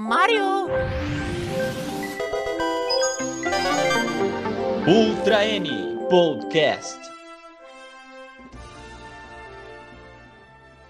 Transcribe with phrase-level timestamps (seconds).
[0.00, 0.68] Mario!
[4.86, 7.00] Ultra N Podcast.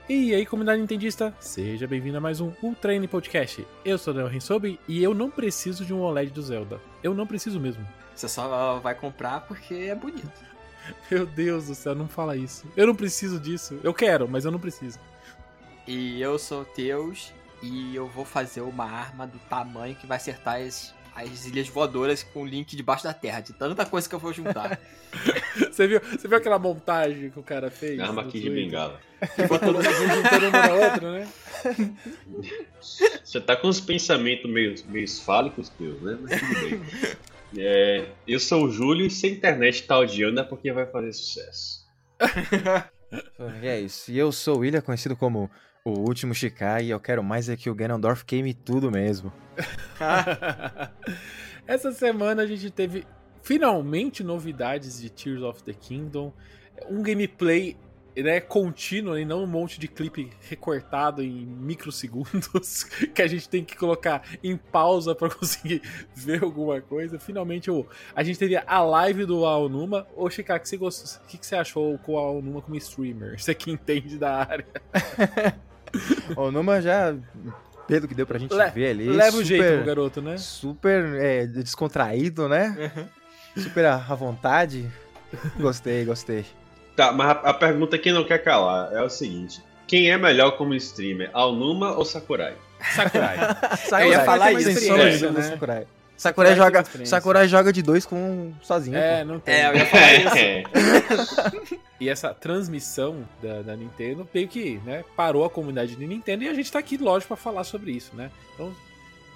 [0.07, 3.67] E aí, comunidade nintendista, seja bem-vindo a mais um Ultra N Podcast.
[3.83, 6.79] Eu sou o Daniel Rensobi e eu não preciso de um OLED do Zelda.
[7.03, 7.89] Eu não preciso mesmo.
[8.15, 10.45] Você só vai comprar porque é bonito.
[11.11, 12.67] Meu Deus do céu, não fala isso.
[12.77, 13.81] Eu não preciso disso.
[13.83, 14.99] Eu quero, mas eu não preciso.
[15.87, 17.33] E eu sou Teus
[17.63, 22.23] e eu vou fazer uma arma do tamanho que vai acertar as, as ilhas voadoras
[22.23, 24.79] com o link debaixo da terra, de tanta coisa que eu vou juntar.
[25.71, 27.99] você, viu, você viu aquela montagem que o cara fez?
[27.99, 29.01] Arma aqui de bengala.
[29.35, 31.29] Que botou todo mundo juntando uma na outra, né?
[33.25, 36.17] Você tá com uns pensamentos meio, meio fálicos teus, né?
[36.21, 36.83] Mas tudo bem.
[37.57, 41.13] É, eu sou o Júlio e se a internet tá odiando é porque vai fazer
[41.13, 41.87] sucesso.
[43.63, 44.13] E é isso.
[44.13, 45.51] E eu sou o William, conhecido como
[45.85, 49.33] o último Shikai, e eu quero mais é que o Ganondorf queime tudo mesmo.
[51.67, 53.07] Essa semana a gente teve
[53.43, 56.33] finalmente novidades de Tears of the Kingdom.
[56.89, 57.77] Um gameplay
[58.23, 63.65] né, contínuo e não um monte de clipe recortado em microsegundos que a gente tem
[63.65, 65.83] que colocar em pausa para conseguir
[66.15, 67.19] ver alguma coisa.
[67.19, 70.07] Finalmente o, a gente teria a live do Aonuma.
[70.17, 73.41] Ô, Chicago, que você gostou, o que, que você achou com o Aonuma como streamer?
[73.41, 74.67] Você que entende da área.
[76.39, 77.15] O Aonuma já
[77.87, 79.09] pelo que deu pra gente Le ver ali.
[79.09, 80.37] Leva super, o jeito, garoto, né?
[80.37, 82.93] Super é, descontraído, né?
[82.97, 83.63] Uhum.
[83.63, 84.89] Super à vontade.
[85.59, 86.47] Gostei, gostei.
[86.95, 90.53] Tá, mas a, a, pergunta que não quer calar é o seguinte: quem é melhor
[90.53, 92.55] como streamer, Alnuma ou Sakurai?
[92.95, 93.37] Sakurai.
[93.77, 94.07] Sakurai.
[94.07, 95.43] Eu ia falar isso, sem sombra de né?
[95.43, 95.87] Sakurai.
[96.19, 98.97] Sakurai joga, Sakurai joga de dois com sozinho.
[98.97, 99.33] É, pô.
[99.33, 99.55] não tem.
[99.55, 101.81] É, eu ia falar isso.
[102.01, 106.49] e essa transmissão da, da, Nintendo meio que, né, parou a comunidade de Nintendo e
[106.49, 108.33] a gente tá aqui, lógico, para falar sobre isso, né?
[108.53, 108.75] Então,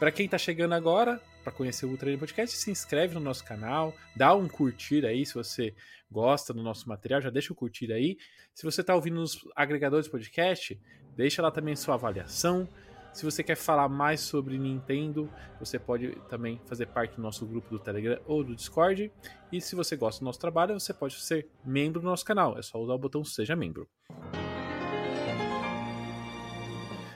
[0.01, 3.45] para quem tá chegando agora, para conhecer o Ultra N Podcast, se inscreve no nosso
[3.45, 5.73] canal, dá um curtir aí se você
[6.11, 8.19] gosta do nosso material, já deixa o curtir aí.
[8.53, 10.81] Se você está ouvindo nos agregadores de podcast,
[11.17, 12.69] deixa lá também sua avaliação.
[13.13, 15.31] Se você quer falar mais sobre Nintendo,
[15.61, 19.13] você pode também fazer parte do nosso grupo do Telegram ou do Discord.
[19.53, 22.59] E se você gosta do nosso trabalho, você pode ser membro do nosso canal.
[22.59, 23.87] É só usar o botão Seja Membro.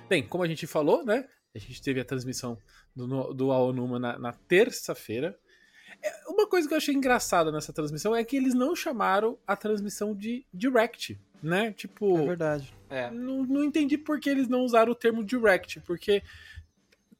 [0.06, 1.26] Bem, como a gente falou, né?
[1.54, 2.58] A gente teve a transmissão
[2.94, 5.34] do, do Aonuma na, na terça-feira.
[6.26, 10.14] Uma coisa que eu achei engraçada nessa transmissão é que eles não chamaram a transmissão
[10.14, 11.72] de Direct, né?
[11.72, 12.18] Tipo.
[12.18, 12.74] É verdade.
[12.88, 13.10] É.
[13.10, 16.22] Não, não entendi por que eles não usaram o termo Direct, porque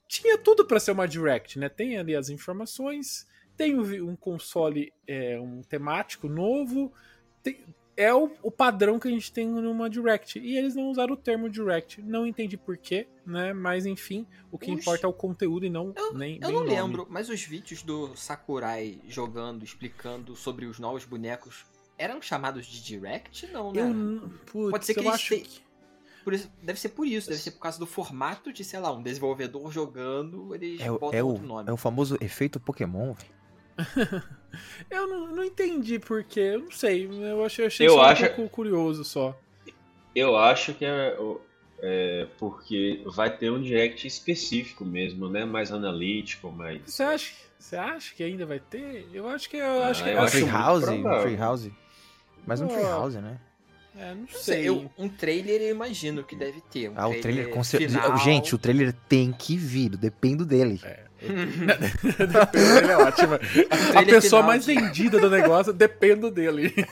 [0.09, 1.69] tinha tudo para ser uma Direct, né?
[1.69, 3.27] Tem ali as informações,
[3.57, 6.93] tem um console, é, um temático novo,
[7.43, 7.65] tem,
[7.97, 10.39] é o, o, padrão que a gente tem numa Direct.
[10.39, 12.03] E eles não usaram o termo Direct.
[12.03, 13.53] Não entendi porquê, né?
[13.53, 14.79] Mas enfim, o que os...
[14.79, 16.39] importa é o conteúdo e não eu, nem.
[16.43, 16.71] Eu não nome.
[16.71, 21.65] lembro, mas os vídeos do Sakurai jogando, explicando sobre os novos bonecos
[21.99, 23.47] eram chamados de Direct?
[23.47, 23.81] Não, né?
[23.81, 25.41] Eu, putz, Pode ser que eu eles acho te...
[25.41, 25.67] que...
[26.23, 28.93] Por isso, deve ser por isso, deve ser por causa do formato de, sei lá,
[28.93, 31.71] um desenvolvedor jogando, eles é, botam é o, outro nome.
[31.71, 33.31] É o famoso efeito Pokémon, velho.
[34.91, 37.09] eu não, não entendi porque, eu não sei.
[37.11, 38.25] Eu achei, achei eu só acho...
[38.25, 39.39] um pouco curioso só.
[40.15, 41.17] Eu acho que é,
[41.81, 45.45] é, porque vai ter um direct específico mesmo, né?
[45.45, 46.81] Mais analítico, mais.
[46.87, 49.07] Você acha, você acha que ainda vai ter?
[49.13, 51.23] Eu acho que eu acho Ah, que eu é acho Free House, provável.
[51.23, 51.69] Free House.
[52.47, 52.69] Mas um.
[52.69, 53.39] Free House, né?
[53.99, 54.41] É, não Não sei.
[54.41, 56.91] sei, eu- um trailer eu imagino que deve ter.
[56.91, 58.17] Um Ah, o trailer com certeza.
[58.19, 60.81] Gente, o trailer tem que vir, dependo dele.
[61.23, 63.35] Depende, é ótimo.
[63.35, 66.75] A trailer pessoa final mais vendida do negócio depende dele.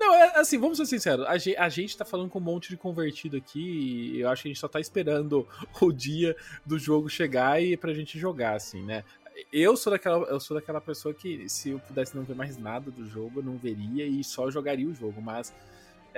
[0.00, 1.26] Não, é assim, vamos ser sinceros.
[1.26, 4.42] A gente, a gente tá falando com um monte de convertido aqui e eu acho
[4.42, 5.46] que a gente só tá esperando
[5.80, 9.04] o dia do jogo chegar e pra gente jogar, assim, né?
[9.52, 12.90] Eu sou daquela, eu sou daquela pessoa que se eu pudesse não ver mais nada
[12.90, 15.52] do jogo, eu não veria e só jogaria o jogo, mas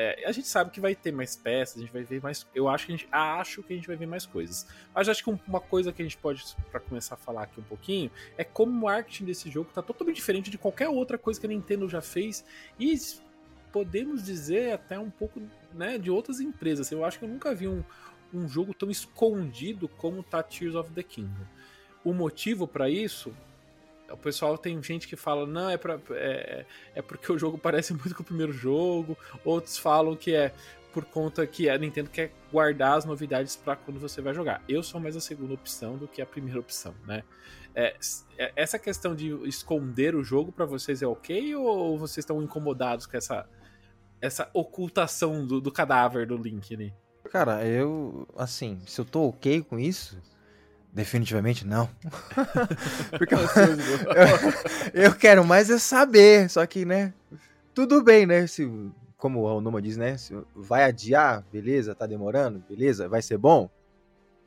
[0.03, 2.47] é, a gente sabe que vai ter mais peças, a gente vai ver mais.
[2.55, 4.67] Eu acho que a gente acho que a gente vai ver mais coisas.
[4.95, 7.61] Mas acho que um- uma coisa que a gente pode, pra começar a falar aqui
[7.61, 11.39] um pouquinho, é como o marketing desse jogo tá totalmente diferente de qualquer outra coisa
[11.39, 12.45] que a Nintendo já fez
[12.79, 12.95] e
[13.73, 15.41] podemos dizer até um pouco
[15.75, 16.91] né, de outras empresas.
[16.91, 17.85] Eu acho que eu nunca vi um,
[18.33, 21.45] um jogo tão escondido como tá Tears of the Kingdom.
[22.05, 23.35] O motivo pra isso
[24.13, 26.65] o pessoal tem gente que fala, não, é, pra, é,
[26.95, 29.17] é porque o jogo parece muito com o primeiro jogo.
[29.45, 30.53] Outros falam que é
[30.93, 34.63] por conta que a Nintendo quer guardar as novidades para quando você vai jogar.
[34.69, 37.23] Eu sou mais a segunda opção do que a primeira opção, né?
[37.75, 37.97] É,
[38.37, 43.07] é- essa questão de esconder o jogo para vocês é ok ou vocês estão incomodados
[43.07, 43.49] com essa
[44.21, 46.93] essa ocultação do, do cadáver do Link ali?
[47.31, 50.21] Cara, eu, assim, se eu tô ok com isso,
[50.93, 51.89] definitivamente não.
[53.17, 57.13] Porque eu, eu, eu quero mais é saber, só que, né,
[57.75, 58.69] tudo bem, né, se,
[59.17, 63.71] como o Numa diz, né, se vai adiar, beleza, tá demorando, beleza, vai ser bom?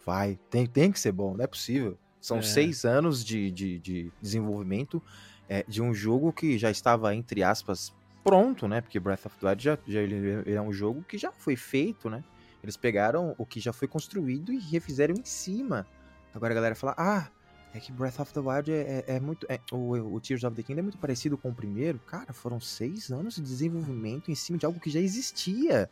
[0.05, 1.97] Vai, tem, tem que ser bom, não é possível.
[2.19, 2.41] São É.
[2.41, 5.01] seis anos de, de, de desenvolvimento
[5.47, 7.93] é, de um jogo que já estava, entre aspas,
[8.23, 8.81] pronto, né?
[8.81, 12.09] Porque Breath of the Wild já, já ele é um jogo que já foi feito,
[12.09, 12.23] né?
[12.61, 15.85] Eles pegaram o que já foi construído e refizeram em cima.
[16.33, 17.27] Agora a galera fala, ah,
[17.75, 19.45] é que Breath of the Wild é, é- é muito.
[19.49, 21.99] é- o, o Tears of the Kingdom é muito parecido com o primeiro.
[22.07, 25.89] Cara, foram seis anos de desenvolvimento em cima de algo que já existia.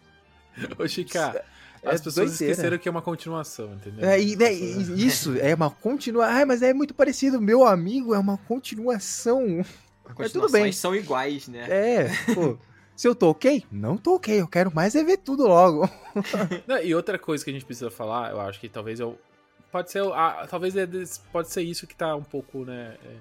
[0.77, 1.43] Ô, Chica,
[1.83, 2.51] É as pessoas doideira.
[2.53, 4.07] esqueceram que é uma continuação, entendeu?
[4.07, 4.51] É, e, né,
[4.95, 6.35] isso, é uma continuação.
[6.41, 9.61] Ah, mas é muito parecido, meu amigo, é uma continuação.
[9.61, 10.63] As tudo bem.
[10.63, 11.65] continuações são iguais, né?
[11.69, 12.57] É, pô.
[12.95, 13.63] Se eu tô ok?
[13.71, 15.89] Não tô ok, eu quero mais é ver tudo logo.
[16.67, 19.17] Não, e outra coisa que a gente precisa falar, eu acho que talvez eu.
[19.71, 20.03] Pode ser.
[20.13, 20.87] ah, talvez é
[21.31, 22.97] pode ser isso que tá um pouco, né?
[23.05, 23.15] é,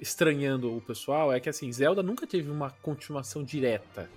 [0.00, 1.32] estranhando o pessoal.
[1.32, 4.08] É que assim, Zelda nunca teve uma continuação direta.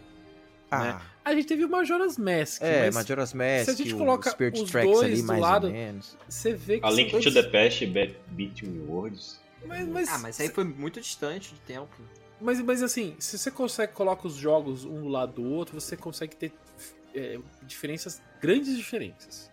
[0.74, 3.98] Ah, A gente teve o Majora's Mask, é, mas Majora's Mask, se a gente o
[3.98, 6.18] coloca Spirit os Tracks dois ali, do mais lado- ou menos.
[6.30, 9.42] você vê que A Link dois- to the Past e Be- Between Worlds.
[9.66, 11.90] Mas, mas, Ah, mas aí foi muito distante de tempo.
[12.40, 15.98] mas, mas assim, se você consegue colocar os jogos um do lado do outro, você
[15.98, 16.54] consegue ter
[17.14, 19.51] é, diferenças, grandes diferenças.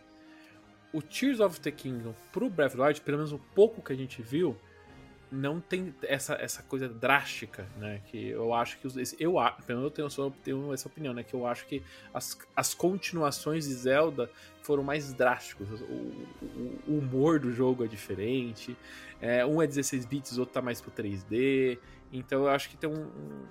[0.93, 3.93] O Tears of the Kingdom pro Breath of the Wild, pelo menos o pouco que
[3.93, 4.57] a gente viu,
[5.31, 8.01] não tem essa, essa coisa drástica, né?
[8.07, 9.35] Que eu acho que os, eu
[9.67, 11.23] pelo menos eu tenho, tenho essa opinião, né?
[11.23, 11.83] Que eu acho que
[12.15, 14.31] as, as continuações de Zelda
[14.63, 15.69] foram mais drásticos.
[15.83, 18.75] O, o- o humor do jogo é diferente.
[19.21, 21.79] É, um é 16 bits, outro tá mais pro 3D.
[22.11, 23.47] Então eu acho que tem um, um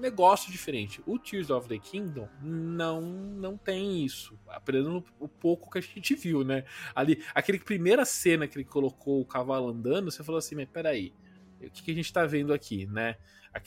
[0.00, 1.02] negócio diferente.
[1.06, 4.38] O Tears of the Kingdom não não tem isso.
[4.48, 6.64] Aprendendo o pouco que a gente viu, né?
[6.94, 11.12] Ali, aquele primeira cena que ele colocou o cavalo andando, você falou assim, mas peraí,
[11.60, 13.16] o que, que a gente tá vendo aqui, né?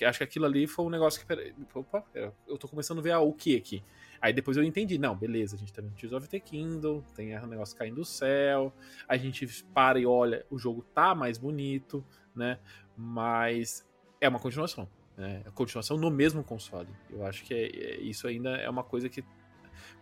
[0.03, 1.25] Acho que aquilo ali foi um negócio que.
[1.25, 2.03] Peraí, opa,
[2.47, 3.83] eu tô começando a ver o que aqui?
[4.19, 7.37] Aí depois eu entendi, não, beleza, a gente tá vendo Tears of the Kingdom, tem
[7.37, 8.73] o negócio caindo do céu,
[9.07, 12.03] a gente para e olha, o jogo tá mais bonito,
[12.35, 12.59] né?
[12.97, 13.87] Mas
[14.19, 14.89] é uma continuação.
[15.17, 15.43] Né?
[15.45, 16.89] É continuação no mesmo console.
[17.09, 19.23] Eu acho que é- é- isso ainda é uma coisa que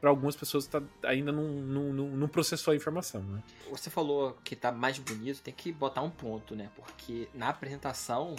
[0.01, 3.41] para algumas pessoas tá, ainda não, não, não, não processou a informação, né?
[3.69, 6.69] Você falou que tá mais bonito, tem que botar um ponto, né?
[6.75, 8.35] Porque na apresentação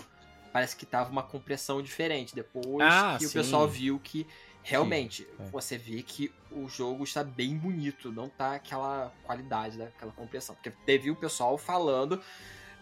[0.52, 2.34] parece que tava uma compressão diferente.
[2.34, 3.38] Depois Ah, que o sim.
[3.38, 4.26] pessoal viu que
[4.62, 5.44] realmente é.
[5.50, 10.54] você vê que o jogo está bem bonito, não tá aquela qualidade daquela compressão.
[10.54, 12.20] Porque teve o pessoal falando.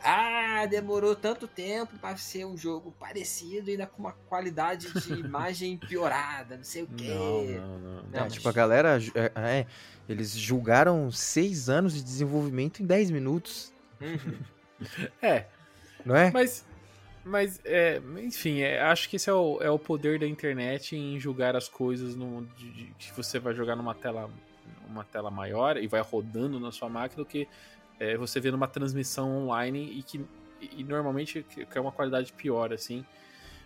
[0.05, 5.13] Ah, demorou tanto tempo para ser um jogo parecido e ainda com uma qualidade de
[5.21, 7.09] imagem piorada, não sei o quê.
[7.15, 8.03] Não, não, não.
[8.03, 8.99] Não, mas- tipo, a galera.
[9.15, 9.67] é, é,
[10.09, 14.39] eles julgaram seis anos de desenvolvimento em 10 minutos, Uhum.
[15.23, 15.47] É,
[16.05, 16.31] não é?
[16.33, 16.65] mas.
[17.25, 21.21] Mas, é, enfim, é, acho que esse é o, é o poder da internet em
[21.21, 24.29] julgar as coisas no, de, de- que você vai jogar numa tela,
[24.89, 27.47] uma tela maior e vai rodando na sua máquina do que
[28.03, 30.21] é, você vê numa transmissão online e que
[30.61, 31.45] e, normalmente
[31.75, 33.05] é uma qualidade pior, assim.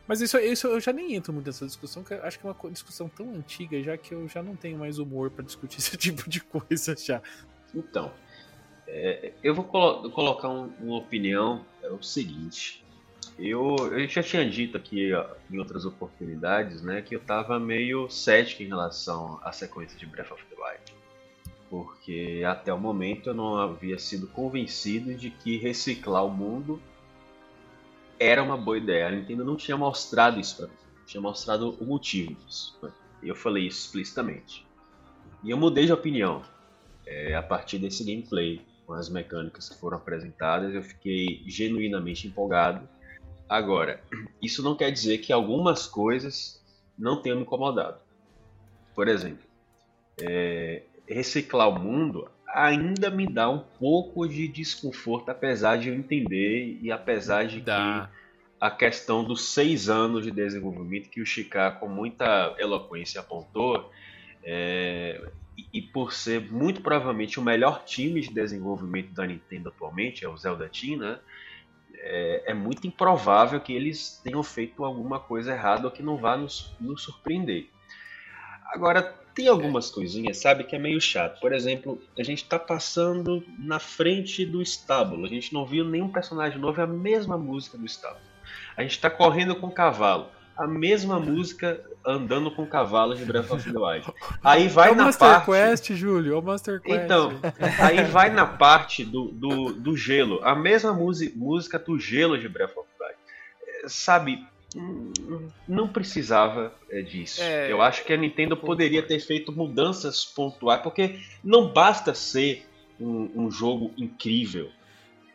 [0.07, 2.71] Mas isso, isso eu já nem entro muito nessa discussão, que acho que é uma
[2.71, 6.29] discussão tão antiga já que eu já não tenho mais humor pra discutir esse tipo
[6.29, 7.21] de coisa já.
[7.75, 8.13] Então,
[8.87, 12.85] é, eu vou colo- colocar um- uma opinião, é o seguinte.
[13.39, 18.09] Eu, eu já tinha dito aqui ó, em outras oportunidades, né, que eu tava meio
[18.09, 20.96] cético em relação à sequência de Breath of the Wild.
[21.77, 26.81] Porque até o momento eu não havia sido convencido de que reciclar o mundo
[28.19, 29.09] era uma boa ideia.
[29.09, 30.73] A Nintendo não tinha mostrado isso pra mim.
[31.05, 32.79] Tinha mostrado o motivo disso.
[32.83, 32.91] né?
[33.23, 34.67] Eu falei isso explicitamente.
[35.45, 36.43] E eu mudei de opinião.
[37.05, 42.89] É, a partir desse gameplay, com as mecânicas que foram apresentadas, eu fiquei genuinamente empolgado.
[43.47, 44.03] Agora,
[44.41, 46.59] isso não quer dizer que algumas coisas
[46.99, 48.01] não tenham me incomodado.
[48.95, 49.45] Por exemplo,
[50.23, 56.79] é, reciclar o mundo ainda me dá um pouco de desconforto, apesar de eu entender
[56.81, 58.11] e apesar de que Dá.
[58.59, 63.91] a questão dos seis anos de desenvolvimento que o Chicago com muita eloquência apontou,
[64.43, 65.21] é,
[65.57, 70.29] e, e por ser muito provavelmente o melhor time de desenvolvimento da Nintendo atualmente, é
[70.29, 71.19] o Zelda Team, né?
[71.99, 76.37] É, é muito improvável que eles tenham feito alguma coisa errada ou que não vá
[76.37, 77.69] nos, nos surpreender.
[78.73, 81.39] Agora, tem algumas coisinhas, sabe, que é meio chato.
[81.41, 85.27] Por exemplo, a gente tá passando na frente do estábulo.
[85.27, 88.23] A gente não viu nenhum personagem novo, é a mesma música do estábulo.
[88.75, 90.29] A gente tá correndo com o cavalo.
[90.57, 94.07] a mesma música andando com cavalos de Breath of the Wild.
[94.43, 95.47] Aí vai é o na Master parte.
[95.51, 97.05] Quest, Júlio, é o Master Quest.
[97.05, 97.33] Então,
[97.79, 100.41] aí vai na parte do, do, do gelo.
[100.43, 103.19] A mesma música, do gelo de Breath of the Wild.
[103.85, 104.47] É, Sabe,
[105.67, 107.43] não precisava é, disso.
[107.43, 107.71] É.
[107.71, 112.67] Eu acho que a Nintendo poderia ter feito mudanças pontuais, porque não basta ser
[113.01, 114.71] um, um jogo incrível.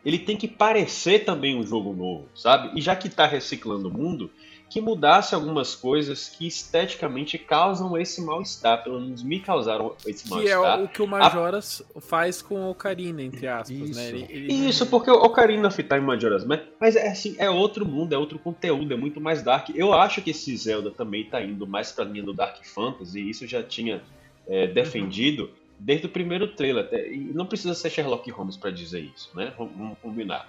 [0.04, 2.76] Ele tem que parecer também um jogo novo, sabe?
[2.76, 4.30] E já que está reciclando o mundo,
[4.72, 8.82] que mudasse algumas coisas que esteticamente causam esse mal-estar.
[8.82, 10.82] Pelo menos me causaram esse que é mal-estar.
[10.82, 14.00] o que o Majoras faz com o Ocarina, entre aspas, Isso.
[14.00, 14.08] né?
[14.08, 17.84] Ele, ele- Isso, porque o Ocarina of Time Majora's Mask, mas é assim, é outro
[17.86, 19.68] mundo, é outro conteúdo, é muito mais dark.
[19.74, 23.28] Eu acho que esse Zelda também tá indo mais pra linha do Dark Fantasy, e
[23.28, 24.00] isso eu já tinha
[24.48, 26.84] é, defendido desde o primeiro trailer.
[26.84, 29.52] Até, e não precisa ser Sherlock Holmes pra dizer isso, né?
[29.58, 30.48] Vamos, vamos combinar.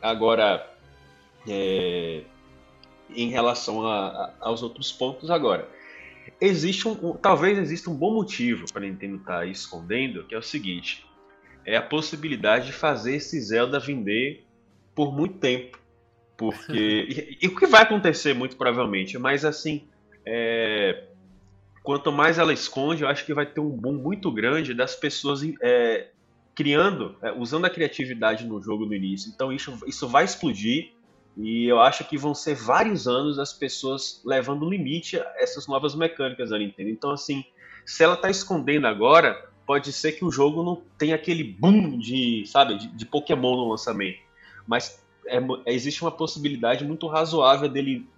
[0.00, 0.64] Agora,
[1.48, 2.22] é,
[3.10, 5.68] em relação a- a- aos outros pontos, agora,
[6.40, 10.42] existe um, um- talvez exista um bom motivo para Nintendo estar escondendo, que é o
[10.42, 11.04] seguinte:
[11.66, 14.46] é a possibilidade de fazer esse Zelda vender
[14.94, 15.78] por muito tempo.
[16.36, 17.06] Porque.
[17.40, 19.88] e, e o que vai acontecer, muito provavelmente, mas assim.
[20.26, 21.04] é,
[21.82, 25.40] quanto mais ela esconde, eu acho que vai ter um boom muito grande das pessoas
[25.62, 26.10] é,
[26.54, 29.30] criando, é, usando a criatividade no jogo no início.
[29.34, 30.92] Então isso, isso vai explodir.
[31.38, 35.94] E eu acho que vão ser vários anos as pessoas levando limite a essas novas
[35.94, 36.90] mecânicas da Nintendo.
[36.90, 37.44] Então, assim,
[37.86, 42.44] se ela tá escondendo agora, pode ser que o jogo não tenha aquele boom de,
[42.46, 44.18] sabe, de, de Pokémon no lançamento.
[44.66, 48.08] Mas é existe uma possibilidade muito razoável dele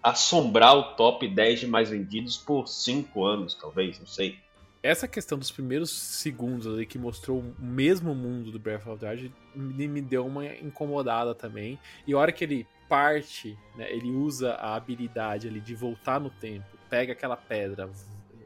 [0.00, 4.38] assombrar o top 10 de mais vendidos por 5 anos, talvez, não sei.
[4.82, 9.10] Essa questão dos primeiros segundos ali que mostrou o mesmo mundo do Breath of the
[9.10, 11.78] Wild me, me deu uma incomodada também.
[12.06, 16.30] E a hora que ele parte, né, ele usa a habilidade ali de voltar no
[16.30, 17.90] tempo, pega aquela pedra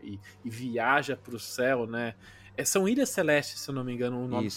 [0.03, 2.15] e, e viaja pro céu, né?
[2.57, 4.51] É, são Ilhas Celestes, se eu não me engano, o nome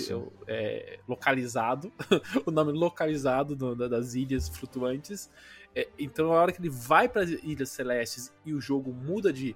[0.47, 1.93] é, localizado,
[2.45, 5.29] o nome localizado do- da- das ilhas flutuantes.
[5.73, 9.31] É, então, a hora que ele vai para as Ilhas Celestes e o jogo muda
[9.31, 9.55] de.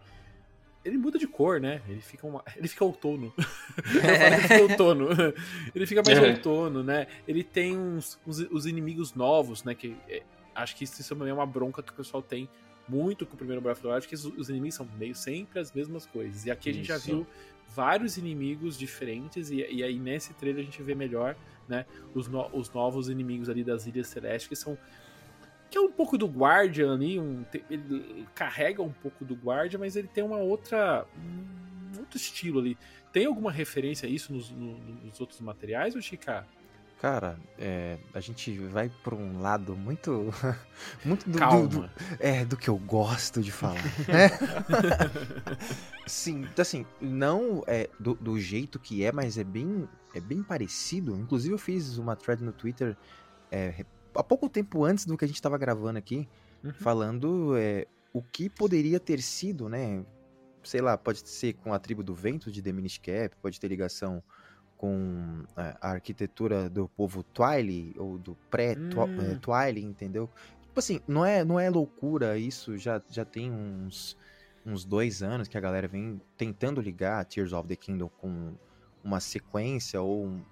[0.84, 1.82] Ele muda de cor, né?
[1.88, 2.44] Ele fica, uma...
[2.56, 3.32] ele fica outono.
[3.34, 5.08] Que ele fica outono.
[5.76, 6.32] Ele fica mais É.
[6.32, 7.08] outono, né?
[7.28, 9.76] Ele tem uns, uns- os inimigos novos, né?
[9.76, 10.24] Que é,
[10.56, 12.50] acho que isso também é uma bronca que o pessoal tem
[12.88, 15.60] muito com o primeiro Breath of the Wild, que os, os inimigos são meio sempre
[15.60, 16.46] as mesmas coisas.
[16.46, 17.28] E aqui a gente já viu
[17.76, 21.36] vários inimigos diferentes, e, e aí nesse trailer a gente vê melhor,
[21.68, 21.86] né?
[22.16, 24.78] Os, no- os novos inimigos ali das Ilhas Celestes, que são.
[25.70, 29.96] Que é um pouco do Guardian ali, um, ele carrega um pouco do Guardian, mas
[29.96, 31.06] ele tem uma outra.
[31.96, 32.78] um outro estilo ali.
[33.14, 36.46] Tem alguma referência a isso nos, no- nos outros materiais, ou Chica?
[37.00, 40.34] Cara, é, a gente vai por um lado muito.
[41.06, 41.68] muito do, do- Calma.
[41.68, 43.82] do- é, do que eu gosto de falar.
[44.08, 44.30] né?
[46.06, 51.16] Sim, assim, não é do, do jeito que é, mas é bem, é bem parecido.
[51.16, 52.98] Inclusive, eu fiz uma thread no Twitter
[53.52, 53.86] é,
[54.16, 56.28] há pouco tempo antes do que a gente tava gravando aqui,
[56.64, 56.74] Uhum.
[56.74, 60.04] falando é, o que poderia ter sido, né?
[60.64, 63.68] Sei lá, pode ser com a tribo do vento de The Minish Cap, pode ter
[63.70, 64.22] ligação
[64.76, 68.36] com é, a arquitetura do povo Twile, ou do Hum.
[68.52, 70.30] pré-Twile, entendeu?
[70.64, 74.18] Tipo assim, não é, não é loucura isso, já, já tem uns,
[74.66, 78.54] uns dois anos que a galera vem tentando ligar Tears of the Kingdom com
[79.04, 80.44] uma sequência ou um-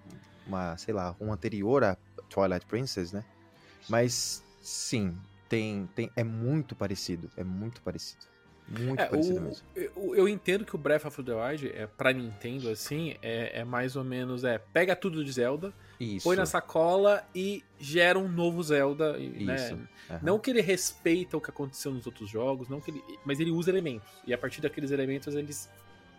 [0.46, 1.96] uma, sei lá, um anterior a
[2.30, 3.22] Twilight Princess, né?
[3.88, 5.16] Mas sim,
[5.48, 8.20] tem, tem é muito parecido, é muito parecido.
[8.68, 9.66] Muito É, parecido o- mesmo.
[9.74, 13.64] eu, eu entendo que o Breath of the Wild, é, pra Nintendo, assim, é, é
[13.64, 16.24] mais ou menos, é, pega tudo de Zelda, Isso.
[16.24, 19.54] põe na sacola e gera um novo Zelda, né?
[19.54, 19.78] Isso.
[20.10, 20.20] aham.
[20.22, 23.50] Não que ele respeita o que aconteceu nos outros jogos, não que ele, mas ele
[23.50, 24.06] usa elementos.
[24.26, 25.70] E a partir daqueles elementos eles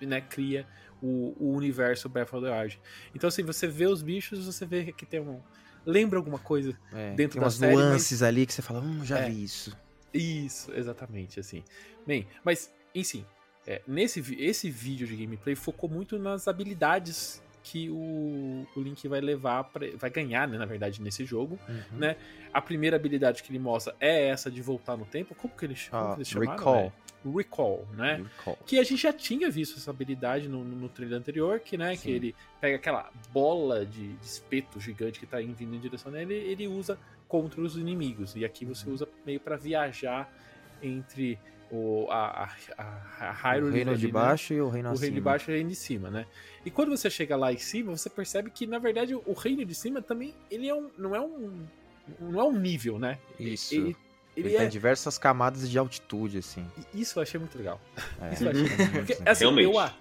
[0.01, 0.65] né, cria
[0.99, 2.81] o, o universo Breath of the Wild.
[3.13, 5.39] Então assim, você vê os bichos, você vê que tem um
[5.85, 6.77] lembra alguma coisa.
[6.93, 9.29] É, dentro tem da umas série, mas- nuances ali que você fala, hum, já É.
[9.29, 9.75] vi isso.
[10.13, 11.63] Isso, exatamente assim.
[12.05, 13.25] Bem, mas enfim,
[13.67, 17.41] é, nesse esse vídeo de gameplay focou muito nas habilidades
[17.71, 21.59] que o, o Link vai levar pra, vai ganhar, né, na verdade, nesse jogo.
[21.67, 21.97] Uhum.
[21.99, 22.15] Né?
[22.53, 25.35] A primeira habilidade que ele mostra é essa de voltar no tempo.
[25.35, 26.51] Como que eles, como Ah, que eles chamaram?
[26.57, 26.83] recall.
[26.83, 26.91] né?
[27.35, 28.23] Recall, né?
[28.37, 28.57] Recall.
[28.65, 31.95] Que a gente já tinha visto essa habilidade no, no, no trailer anterior, que, né,
[31.97, 36.33] que ele pega aquela bola de, de espeto gigante que tá indo em direção dele,
[36.33, 36.97] ele usa
[37.27, 38.35] contra os inimigos.
[38.35, 38.95] E aqui você Uhum.
[38.95, 40.33] usa meio pra viajar
[40.81, 41.37] entre
[41.71, 42.83] o, a, a,
[43.19, 44.13] a, Hyrule o reino ali, de né?
[44.13, 45.01] baixo e o reino o acima.
[45.03, 46.25] reino de baixo e o reino de cima, né?
[46.65, 49.75] E quando você chega lá em cima, você percebe que, na verdade, o reino de
[49.75, 51.65] cima também, ele é um, não é um
[52.19, 53.19] não é um nível, né?
[53.39, 53.75] Isso.
[53.75, 53.95] Ele,
[54.35, 54.65] Ele, Ele tá é.
[54.65, 56.65] em diversas camadas de altitude, assim.
[56.93, 57.79] Isso eu achei muito legal.
[58.21, 58.33] É.
[58.33, 59.27] Isso eu achei Muito Porque, legal.
[59.31, 59.65] assim, Realmente.
[59.65, 59.93] eu, a-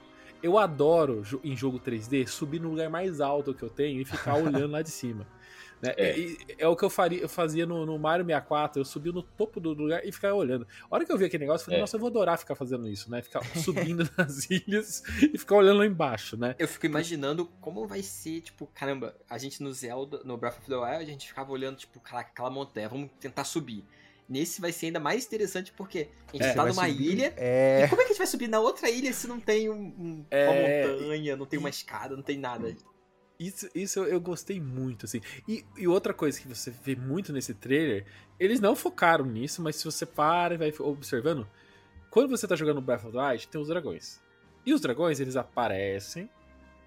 [0.43, 4.35] eu adoro em jogo 3D subir no lugar mais alto que eu tenho e ficar
[4.41, 5.27] olhando lá de cima.
[5.83, 5.95] Né?
[5.97, 6.19] É.
[6.19, 9.23] E- é o que eu, faria, eu fazia no, no Mario 64, eu subia no
[9.23, 10.67] topo do lugar e ficava olhando.
[10.91, 11.81] A hora que eu vi aquele negócio, eu falei, É.
[11.81, 13.23] nossa, eu vou adorar ficar fazendo isso, né?
[13.23, 16.55] Ficar subindo nas ilhas e ficar olhando lá embaixo, né?
[16.59, 20.67] Eu fico imaginando como vai ser, tipo, caramba, a gente no Zelda, no Breath of
[20.67, 23.85] the Wild, a gente ficava olhando, tipo, caraca, aquela montanha, vamos tentar subir.
[24.29, 27.33] Nesse vai ser ainda mais interessante porque a gente É, tá numa subir- ilha.
[27.35, 27.85] É.
[27.85, 29.75] E como é que a gente vai subir na outra ilha se não tem um-
[29.99, 32.77] um- É, uma montanha, não tem uma escada, não tem nada?
[33.39, 35.21] Isso, isso eu- gostei muito, assim.
[35.47, 38.05] E, e outra coisa que você vê muito nesse trailer,
[38.39, 41.47] eles não focaram nisso, mas se você para e vai observando,
[42.11, 44.21] quando você tá jogando Breath of the Wild, tem os dragões.
[44.67, 46.29] E os dragões, eles aparecem,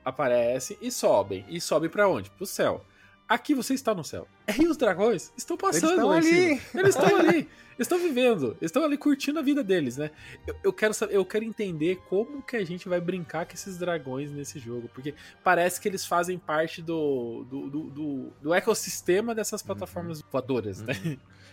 [0.03, 1.45] aparecem e sobem.
[1.47, 2.29] E sobem pra onde?
[2.31, 2.85] Pro céu.
[3.33, 4.27] Aqui você está no céu.
[4.59, 6.61] E os dragões estão passando estão lá em ali.
[6.73, 7.49] Eles estão ali.
[7.79, 8.55] Estão vivendo.
[8.61, 10.11] Estão ali curtindo a vida deles, né?
[10.45, 13.75] Eu, eu quero saber, eu quero entender como que a gente vai brincar com esses
[13.75, 14.87] dragões nesse jogo.
[14.93, 20.81] Porque parece que eles fazem parte do, do, do, do- do ecossistema dessas plataformas voadoras,
[20.81, 20.93] né?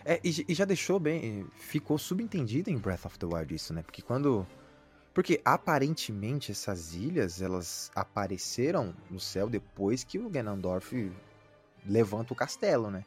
[0.05, 1.47] É, e, e já deixou bem.
[1.57, 3.83] Ficou subentendido em Breath of the Wild isso, né?
[3.83, 4.47] Porque quando.
[5.15, 11.11] Porque aparentemente essas ilhas elas apareceram no céu depois que o Ganondorf
[11.87, 13.05] levanta o castelo, né?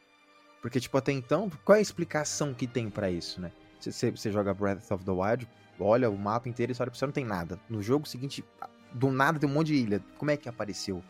[0.60, 3.50] Porque, tipo, até então, qual é a explicação que tem pra isso, né?
[3.80, 5.48] Você- Você joga Breath of the Wild,
[5.80, 7.58] olha o mapa inteiro e você olha pra você, não tem nada.
[7.68, 8.44] No jogo seguinte,
[8.92, 10.00] do nada tem um monte de ilha.
[10.18, 11.02] Como é que apareceu?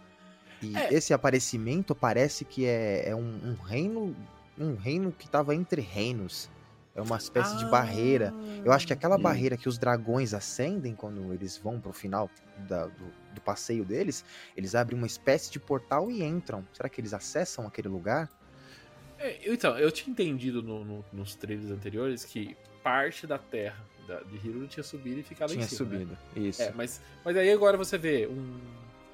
[0.62, 0.94] E É.
[0.94, 4.16] esse aparecimento parece que é, é um, um reino.
[4.58, 6.48] Um reino que tava entre reinos.
[6.94, 8.34] É uma espécie de barreira.
[8.64, 9.22] Eu acho que aquela Hum.
[9.22, 12.30] barreira que os dragões acendem quando eles vão pro final
[12.68, 14.24] da- do, do passeio deles,
[14.56, 16.66] eles abrem uma espécie de portal e entram.
[16.72, 18.28] Será que eles acessam aquele lugar?
[19.18, 24.20] É, então, eu tinha entendido no- no- nos trailers anteriores que parte da terra da,
[24.20, 25.88] de Hyrule tinha subido e ficado Tinha em cima.
[25.90, 25.98] né?
[25.98, 26.18] subido.
[26.36, 26.60] Isso.
[26.60, 28.60] É, mas, mas aí agora você vê um,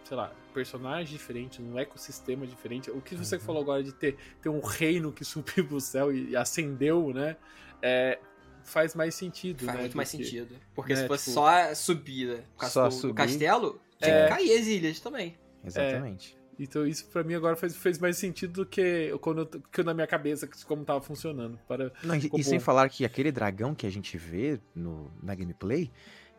[0.03, 2.91] sei lá, personagem diferente, um ecossistema diferente.
[2.91, 3.43] O que você Uhum.
[3.43, 5.23] falou agora de ter, ter um reino que
[5.63, 7.37] subiu pro céu e, e acendeu, né?
[7.83, 8.19] É,
[8.65, 9.81] faz mais sentido, Faz né?
[9.83, 10.55] muito mais que- sentido.
[10.75, 14.15] Porque né, se fosse tipo- só a subida por causa Só do, do castelo, tinha
[14.15, 14.23] É.
[14.25, 15.37] que cair as ilhas também.
[15.65, 16.37] Exatamente.
[16.61, 19.95] Então isso pra mim agora fez, fez mais sentido do que quando eu- que na
[19.95, 21.57] minha cabeça como tava funcionando.
[21.69, 25.35] Para, Não, e, e sem falar que aquele dragão que a gente vê no, na
[25.37, 25.91] gameplay,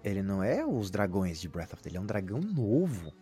[0.04, 3.14] ele não é os dragões de Breath of the Wild, ele é um dragão novo.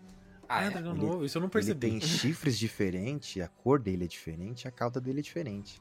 [0.49, 0.69] Ah, ah, é?
[0.71, 1.79] dragão Ele- novo, isso eu não Ele percebi.
[1.91, 5.79] tem chifres diferentes, a cor dele é diferente, a cauda dele é diferente.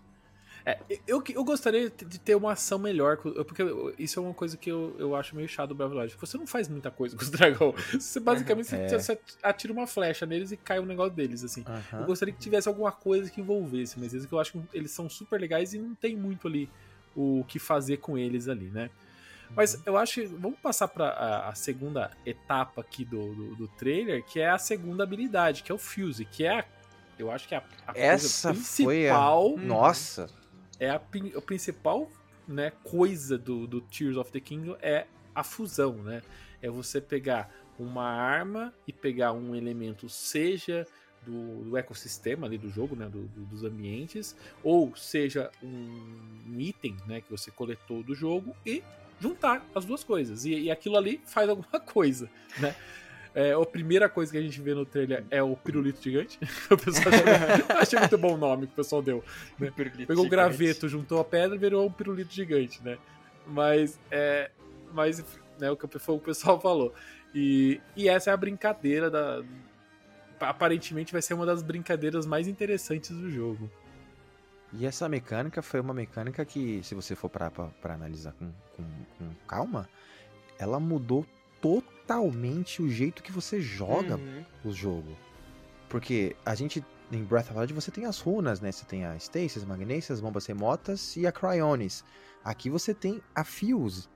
[0.65, 3.63] É, eu, eu gostaria de ter uma ação melhor, porque
[3.99, 6.17] isso é uma coisa que eu, eu acho meio chato do the Wild.
[6.21, 7.85] Você não faz muita coisa com os dragões.
[8.03, 8.89] Você basicamente É.
[8.99, 11.65] você, atira uma flecha neles e cai um negócio deles, assim.
[11.93, 12.07] Eu Aham.
[12.07, 15.09] gostaria que tivesse alguma coisa que envolvesse, mas eles que eu acho que eles são
[15.09, 16.69] super legais e não tem muito ali
[17.15, 18.91] o que fazer com eles ali, né?
[19.55, 23.69] Mas eu acho que vamos passar para a, a segunda etapa aqui do, do, do
[23.69, 26.65] trailer, que é a segunda habilidade, que é o Fuse, que é a,
[27.17, 30.27] eu acho que é a, a Essa coisa foi a- principal Nossa!
[30.79, 32.09] É a, a principal
[32.47, 36.23] né, coisa do, do Tears of the Kingdom é a fusão, né?
[36.63, 40.87] É você pegar uma arma e pegar um elemento, seja
[41.27, 43.07] do, do ecossistema ali do jogo, né?
[43.09, 48.57] do- do- dos ambientes, ou seja um, um item né, que você coletou do jogo
[48.65, 48.83] e
[49.21, 50.45] juntar as duas coisas.
[50.45, 52.75] E, e aquilo ali faz alguma coisa, né?
[53.37, 56.39] É, a primeira coisa que a gente vê no trailer é o pirulito gigante.
[56.73, 59.23] o pessoal achou, achei muito bom o nome que o pessoal deu.
[60.07, 62.97] Pegou o graveto, juntou a pedra e virou um pirulito gigante, né?
[63.47, 64.51] Mas, é,
[64.91, 65.23] mas
[65.61, 66.95] né, o que foi o pessoal falou.
[67.35, 69.45] E, e essa é a brincadeira da.
[70.41, 73.71] Aparentemente vai ser uma das brincadeiras mais interessantes do jogo.
[74.73, 77.53] E essa mecânica foi uma mecânica que, se você for pra
[77.85, 78.85] analisar com, com,
[79.19, 79.87] com calma,
[80.59, 81.27] ela mudou
[81.61, 84.45] totalmente o jeito que você joga Uhum.
[84.65, 85.17] o jogo.
[85.89, 88.73] Porque a gente, em Breath of the Wild, você tem as runas, né?
[88.73, 92.05] Você tem a Stasis, Magnésias, Bombas Remotas e a Cryonis.
[92.45, 94.09] Aqui você tem a Fuse.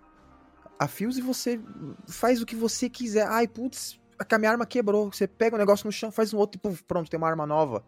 [0.79, 1.61] A Fuse você
[2.09, 3.27] faz o que você quiser.
[3.27, 5.11] Ai, putz, a minha arma quebrou.
[5.13, 7.47] Você pega um negócio no chão, faz um outro e puf, pronto, tem uma arma
[7.47, 7.85] nova.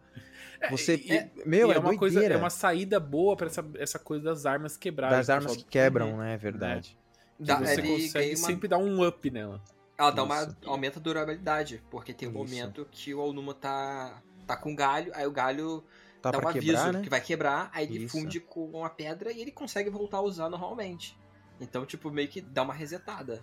[0.69, 1.97] Você, e- é- meu, e é, é uma doideira.
[1.97, 5.17] coisa, é uma saída boa pra essa, essa coisa das armas quebradas.
[5.17, 6.35] das armas que quebram, né?
[6.35, 6.97] É verdade.
[7.39, 9.61] Dá- você ele consegue uma- sempre dar um up nela.
[9.97, 10.57] Ela dá uma.
[10.65, 11.83] Aumenta a durabilidade.
[11.89, 12.39] Porque tem um Isso.
[12.39, 14.21] momento que o Alnuma tá.
[14.45, 15.83] tá com galho, aí o galho
[16.21, 17.01] Tá dá um aviso quebrar, né?
[17.01, 18.17] que vai quebrar, aí ele Isso.
[18.17, 21.17] funde com uma pedra e ele consegue voltar a usar normalmente.
[21.61, 23.41] Então, tipo, meio que dá uma resetada.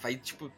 [0.00, 0.50] Vai, tipo.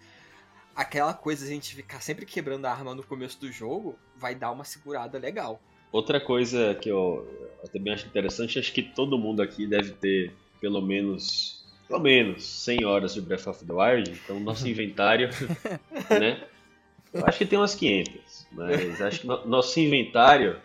[0.75, 4.35] Aquela coisa de a gente ficar sempre quebrando a arma no começo do jogo vai
[4.35, 5.61] dar uma segurada legal.
[5.91, 7.27] Outra coisa que eu,
[7.63, 11.56] eu também acho interessante, acho que todo mundo aqui deve ter pelo menos
[11.89, 15.29] pelo menos 100 horas de Breath of the Wild, então nosso inventário,
[16.11, 16.43] né?
[17.13, 20.61] Eu acho que tem umas 500, mas acho que no, nosso inventário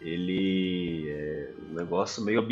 [0.00, 2.42] ele é um negócio meio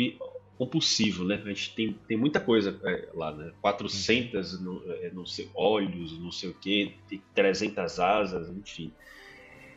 [0.57, 1.41] compulsivo, né?
[1.43, 3.51] A gente tem, tem muita coisa é, lá, né?
[3.61, 6.93] 400 no, é, não sei, olhos, não sei o que,
[7.33, 8.91] 300 asas, enfim.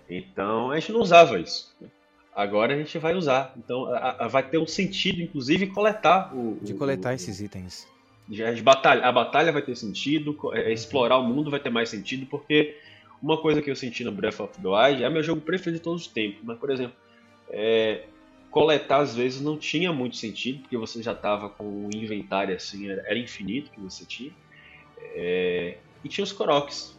[0.09, 1.75] Então a gente não usava isso.
[2.35, 3.53] Agora a gente vai usar.
[3.57, 6.59] Então a, a, vai ter um sentido, inclusive, coletar o.
[6.63, 7.87] De coletar o, esses itens.
[8.31, 12.27] A batalha, a batalha vai ter sentido, é, explorar o mundo vai ter mais sentido,
[12.27, 12.77] porque
[13.23, 15.83] uma coisa que eu senti no Breath of the Wild é meu jogo preferido de
[15.83, 16.41] todos os tempos.
[16.45, 16.95] Mas, por exemplo,
[17.49, 18.05] é,
[18.51, 22.89] coletar às vezes não tinha muito sentido, porque você já estava com o inventário assim,
[22.91, 24.33] era, era infinito que você tinha.
[25.15, 26.99] É, e tinha os Koroks.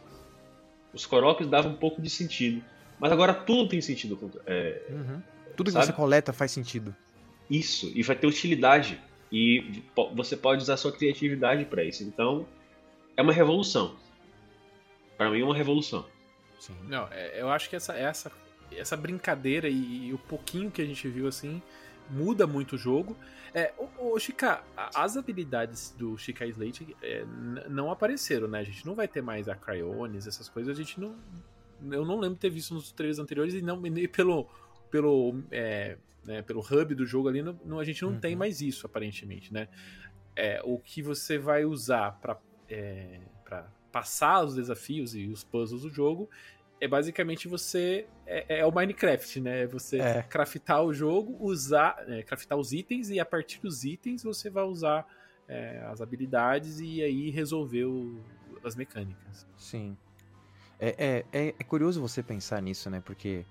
[0.92, 2.62] Os Koroks davam um pouco de sentido.
[2.98, 4.30] Mas agora tudo tem sentido.
[4.46, 5.22] É, uhum.
[5.56, 5.86] Tudo sabe?
[5.86, 6.94] que você coleta faz sentido.
[7.48, 9.00] Isso, e vai ter utilidade.
[9.32, 9.82] E
[10.14, 12.02] você pode usar sua criatividade para isso.
[12.02, 12.46] Então,
[13.16, 13.94] é uma revolução.
[15.16, 16.04] Para mim, é uma revolução.
[16.58, 16.74] Sim.
[16.88, 18.32] Não, é, eu acho que essa, essa,
[18.72, 21.62] essa brincadeira e, e, o pouquinho que a gente viu assim
[22.08, 23.16] muda muito o jogo.
[23.54, 27.24] É, o, o Chica, as habilidades do Chica Slate é,
[27.68, 28.60] não apareceram, né?
[28.60, 30.76] A gente não vai ter mais a Cryones, essas coisas.
[30.76, 31.14] A gente não,
[31.90, 34.46] eu não lembro de ter visto nos trailers anteriores e não nem pelo
[34.90, 38.20] pelo é, né, pelo hub do jogo ali, não, a gente não uhum.
[38.20, 39.68] tem mais isso aparentemente, né?
[40.36, 43.20] É, o que você vai usar para é,
[43.90, 46.28] passar os desafios e os puzzles do jogo
[46.80, 49.66] é basicamente você é, é o Minecraft, né?
[49.66, 50.22] Você é.
[50.22, 54.64] craftar o jogo, usar, é, craftar os itens e a partir dos itens você vai
[54.64, 55.06] usar
[55.46, 58.18] é, as habilidades e aí resolver o,
[58.64, 59.46] as mecânicas.
[59.58, 59.96] Sim.
[60.78, 63.02] É, é, é, é, curioso você pensar nisso, né?
[63.04, 63.44] Porque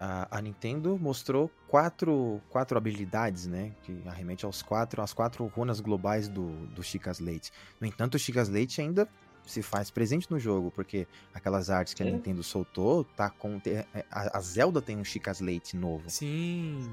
[0.00, 3.72] a, a, Nintendo mostrou quatro, quatro habilidades, né?
[3.82, 7.52] Que arremete aos quatro, as quatro runas globais do, do Chicas Leite.
[7.80, 9.08] No entanto, o Chicas Leite ainda
[9.46, 12.10] se faz presente no jogo, porque aquelas artes que a é.
[12.10, 13.60] Nintendo soltou, tá com.
[13.66, 16.08] É, a, a Zelda tem um Chicas Leite novo.
[16.08, 16.88] Sim.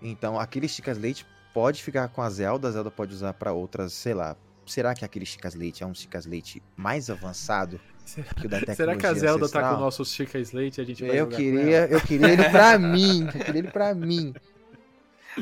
[0.00, 3.92] Então, aquele Chicas Leite pode ficar com a Zelda, a Zelda pode usar para outras,
[3.92, 4.36] sei lá.
[4.64, 7.80] Será que aquele Chicas Leite é um Chicas Leite mais avançado?
[8.06, 9.62] Será que, Será que a Zelda ancestral?
[9.64, 12.48] tá com o nosso Chica Slate e a gente vai eu queria, Eu queria ele
[12.48, 13.26] pra mim.
[13.26, 14.32] Eu queria ele pra mim.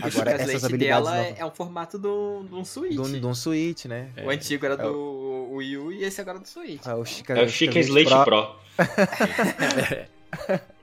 [0.02, 1.40] Agora, essas habilidades dela novas...
[1.40, 2.94] é um formato de um Switch.
[2.94, 4.10] De um Switch, né?
[4.24, 4.34] O é.
[4.34, 6.80] antigo era é do Wii U e esse agora é do Switch.
[6.84, 8.24] Ah, o Chica, é o Chica Slate Pro.
[8.24, 8.56] Pro.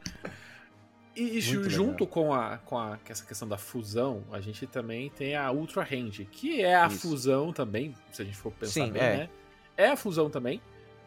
[1.14, 5.36] E, e junto com, a, com a, essa questão da fusão, a gente também tem
[5.36, 7.00] a Ultra Range, que é a Isso.
[7.10, 9.18] fusão também, se a gente for pensar Sim, bem, é.
[9.18, 9.30] né?
[9.76, 10.62] É a fusão também,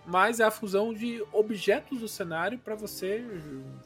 [0.07, 3.25] mas é a fusão de objetos do cenário para você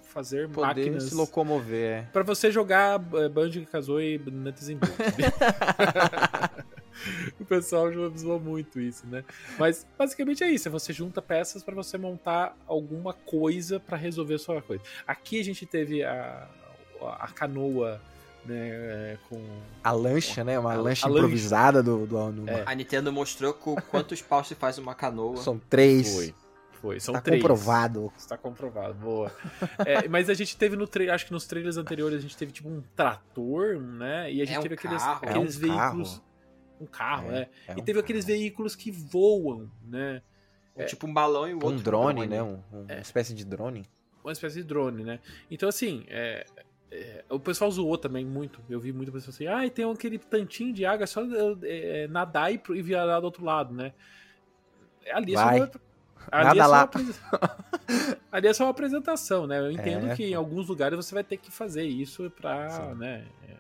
[0.05, 1.05] fazer Poder máquinas.
[1.05, 1.99] se locomover.
[1.99, 2.03] É.
[2.13, 4.79] Para você jogar uh, Banjo-Kazooie Nuts and
[7.39, 9.25] o pessoal já usou muito isso, né?
[9.59, 14.35] Mas basicamente é isso, é você junta peças para você montar alguma coisa para resolver
[14.35, 14.83] a sua coisa.
[15.07, 16.49] Aqui a gente teve a,
[17.01, 18.01] a canoa
[18.49, 19.41] né, é, com
[19.85, 21.91] a lancha, né, uma a, lancha a improvisada lancha.
[21.91, 22.51] do, do, do...
[22.51, 22.65] É.
[22.67, 25.37] A Nintendo mostrou com quantos paus se faz uma canoa.
[25.37, 26.15] São três.
[26.15, 26.35] Foi.
[26.81, 27.43] Foi, são Está três.
[27.43, 28.13] comprovado.
[28.17, 29.33] Está comprovado, boa.
[29.85, 32.53] é, mas a gente teve no trailer, acho que nos trailers anteriores a gente teve
[32.53, 34.33] tipo um trator, né?
[34.33, 35.21] E a gente é um teve aqueles, carro.
[35.29, 36.11] aqueles é um veículos.
[36.11, 36.29] Carro.
[36.81, 37.37] Um carro, é.
[37.37, 37.41] é.
[37.41, 38.01] é e um teve carro.
[38.01, 40.23] aqueles veículos que voam, né?
[40.77, 41.71] Um, tipo um balão e o outro.
[41.71, 42.29] Um drone, drone.
[42.29, 42.43] né?
[42.43, 43.85] Um, um, uma espécie de drone.
[44.23, 45.19] Uma espécie de drone, né?
[45.51, 46.05] Então, assim,
[46.91, 48.61] é, o pessoal zoou também muito.
[48.69, 51.23] Eu vi muita pessoa assim, ah, tem aquele tantinho de água, é só
[51.63, 53.93] é, nadar e, e virar do outro lado, né?
[55.13, 55.71] Ali é só uma,
[56.31, 56.91] ali Nada é só lá.
[56.95, 59.59] uma ali é só uma apresentação, né?
[59.59, 63.27] Eu entendo É, que em alguns lugares você vai ter que fazer isso pra, né,
[63.49, 63.55] é,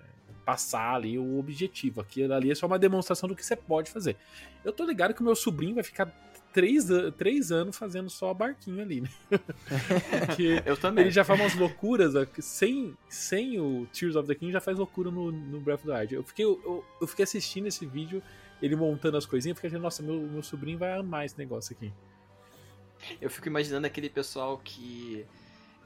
[0.44, 2.00] passar ali o objetivo.
[2.00, 4.16] Aqui ali é só uma demonstração do que você pode fazer.
[4.64, 6.10] Eu tô ligado que o meu sobrinho vai ficar
[6.52, 9.08] três, três anos fazendo só barquinho ali, né?
[10.26, 11.04] Porque Eu também.
[11.04, 15.10] ele já faz umas loucuras, sem, sem o Tears of the King já faz loucura
[15.10, 16.14] no, no Breath of the Wild.
[16.14, 18.22] Eu fiquei, eu, eu fiquei assistindo esse vídeo,
[18.60, 21.92] ele montando as coisinhas, fiquei achando, nossa, meu, meu sobrinho vai amar esse negócio aqui.
[23.20, 25.24] Eu fico imaginando aquele pessoal que,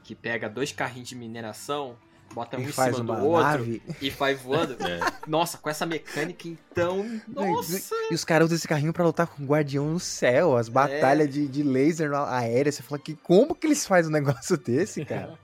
[0.03, 1.95] que pega dois carrinhos de mineração,
[2.33, 3.81] bota um E em faz cima uma do outro nave.
[4.01, 4.75] e vai voando.
[4.83, 4.99] É.
[5.27, 7.21] Nossa, com essa mecânica, então.
[7.27, 7.95] Nossa!
[8.11, 11.29] E os caras usam esse carrinho pra lutar com o guardião no céu, as batalhas
[11.29, 12.71] de, de laser aérea.
[12.71, 15.37] Você fala que como que eles fazem um negócio desse, cara?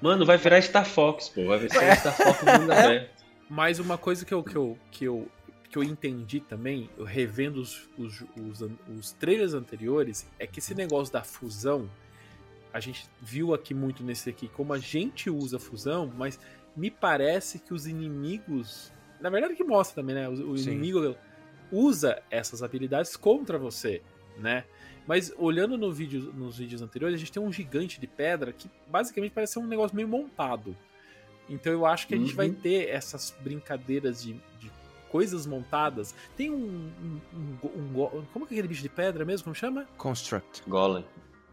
[0.00, 1.46] Mano, vai virar Star Fox, pô.
[1.46, 3.10] Vai virar Star Fox no mundo aberto.
[3.50, 5.28] Mas uma coisa que eu, que eu, que eu,
[5.70, 10.74] que eu entendi também, eu revendo os, os, os, os trailers anteriores, é que esse
[10.74, 11.88] negócio da fusão,
[12.72, 16.38] a gente viu aqui muito nesse aqui, como a gente usa fusão, mas
[16.76, 18.92] me parece que os inimigos.
[19.20, 20.28] Na verdade, que mostra também, né?
[20.28, 21.16] O, o inimigo
[21.72, 24.02] usa essas habilidades contra você,
[24.38, 24.64] né?
[25.06, 28.70] Mas olhando no vídeo, nos vídeos anteriores, a gente tem um gigante de pedra que
[28.86, 30.76] basicamente parece ser um negócio meio montado.
[31.48, 32.54] Então eu acho que a gente vai Uhum.
[32.54, 34.70] ter essas brincadeiras de, de
[35.10, 36.14] coisas montadas.
[36.36, 39.44] Tem um, um, um- um Como que é aquele bicho de pedra mesmo?
[39.44, 39.86] Como chama?
[39.96, 40.62] Construct.
[40.68, 41.04] Golem.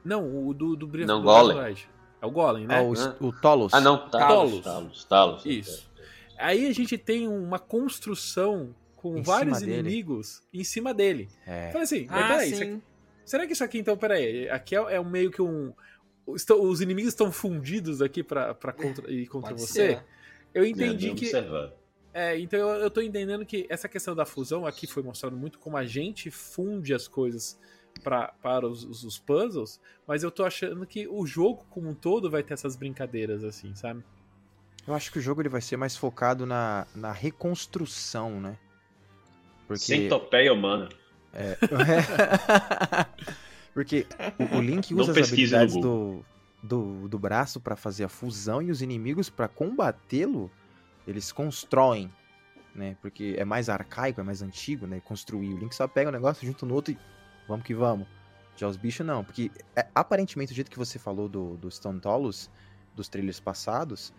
[0.06, 1.58] Não, o do, do Breath Não, do Golem.
[1.58, 1.96] Breath of the Wild.
[2.22, 2.78] É o Golem, né?
[2.78, 3.74] Ah, o, o Tolos.
[3.74, 4.12] Ah, não, Talos.
[4.12, 4.64] Talos.
[4.64, 5.46] Talos, Talos.
[5.46, 5.90] Isso.
[6.38, 9.80] Aí a gente tem uma construção com Em vários cima dele.
[9.90, 11.28] inimigos em cima dele.
[11.46, 11.68] É.
[11.72, 12.82] Falei assim, Ah, peraí, isso aqui-
[13.26, 15.74] será que isso aqui então, peraí, aqui é, é meio que um.
[16.28, 19.74] os inimigos estão fundidos aqui pra, pra contra, ir contra Pode você?
[19.74, 20.04] ser.
[20.54, 21.26] Eu É, entendi bem que.
[21.26, 21.74] observado.
[22.14, 25.60] É, então eu, eu tô entendendo que essa questão da fusão aqui foi mostrado muito
[25.60, 27.60] como a gente funde as coisas
[28.04, 32.30] pra, para os, os- puzzles, mas eu tô achando que o jogo como um todo
[32.30, 34.04] vai ter essas brincadeiras, assim, sabe?
[34.88, 38.58] Eu acho que o jogo ele vai ser mais focado na, na reconstrução, né?
[39.68, 40.90] Porque, Centopeia humana.
[43.74, 44.06] Porque
[44.40, 46.24] o, o Link usa as habilidades do,
[46.64, 50.50] do, do braço pra fazer a fusão e os inimigos pra combatê-lo,
[51.06, 52.10] eles constroem,
[52.74, 52.96] né?
[53.02, 55.02] Porque é mais arcaico, é mais antigo, né?
[55.04, 55.54] Construir.
[55.54, 56.98] O Link só pega o negócio, junta no outro e
[57.48, 58.08] vamos que vamos.
[58.56, 62.00] Já os bichos não, porque é, aparentemente o jeito que você falou do, do Stone
[62.00, 62.50] Tolos,
[62.96, 64.14] dos trailers passados,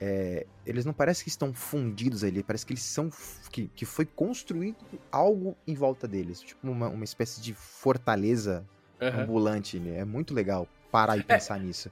[0.00, 3.10] é, eles não parecem que estão fundidos ali, parece que eles são.
[3.50, 4.78] que, que foi construído
[5.12, 6.40] algo em volta deles.
[6.40, 8.66] Tipo uma, uma espécie de fortaleza
[9.00, 9.22] Aham.
[9.22, 9.98] ambulante, né?
[9.98, 11.90] É muito legal parar e pensar nisso.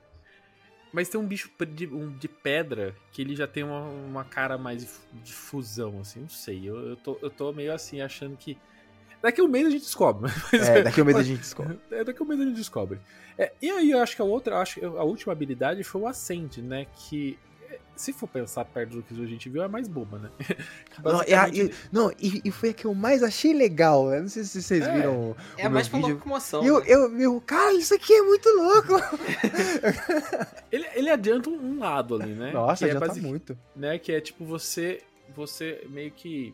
[0.92, 4.57] Mas tem um bicho de, um de pedra que ele já tem uma, uma cara
[4.57, 6.66] mais de, de fusão, assim, não sei.
[6.66, 8.57] Eu, eu, tô, eu tô meio assim, achando que.
[9.22, 10.31] Daqui a um mês a gente descobre.
[10.52, 11.78] Mas É, daqui a um mês a gente descobre.
[11.90, 13.00] É, daqui a um mês a gente descobre.
[13.37, 16.07] É, e aí eu acho que a outra, acho que a última habilidade foi o
[16.07, 16.87] Ascend, né?
[16.94, 17.38] Que,
[17.70, 20.31] é, se for pensar perto do que a gente viu, é mais boba, né?
[21.04, 24.12] Não, e, a- e- não, e- e foi a que eu mais achei legal.
[24.12, 24.92] Eu não sei se vocês É.
[24.92, 25.37] viram.
[25.57, 26.14] É o mais meu pela vídeo.
[26.16, 26.64] locomoção.
[26.64, 26.87] Eu, né?
[26.88, 28.94] eu, meu, cara, isso aqui é muito louco.
[30.72, 32.50] ele, ele adianta um, lado ali, né?
[32.52, 33.59] Nossa, que já é tá basic- muito.
[33.76, 33.98] né?
[33.98, 35.00] Que é tipo você,
[35.35, 36.52] você meio que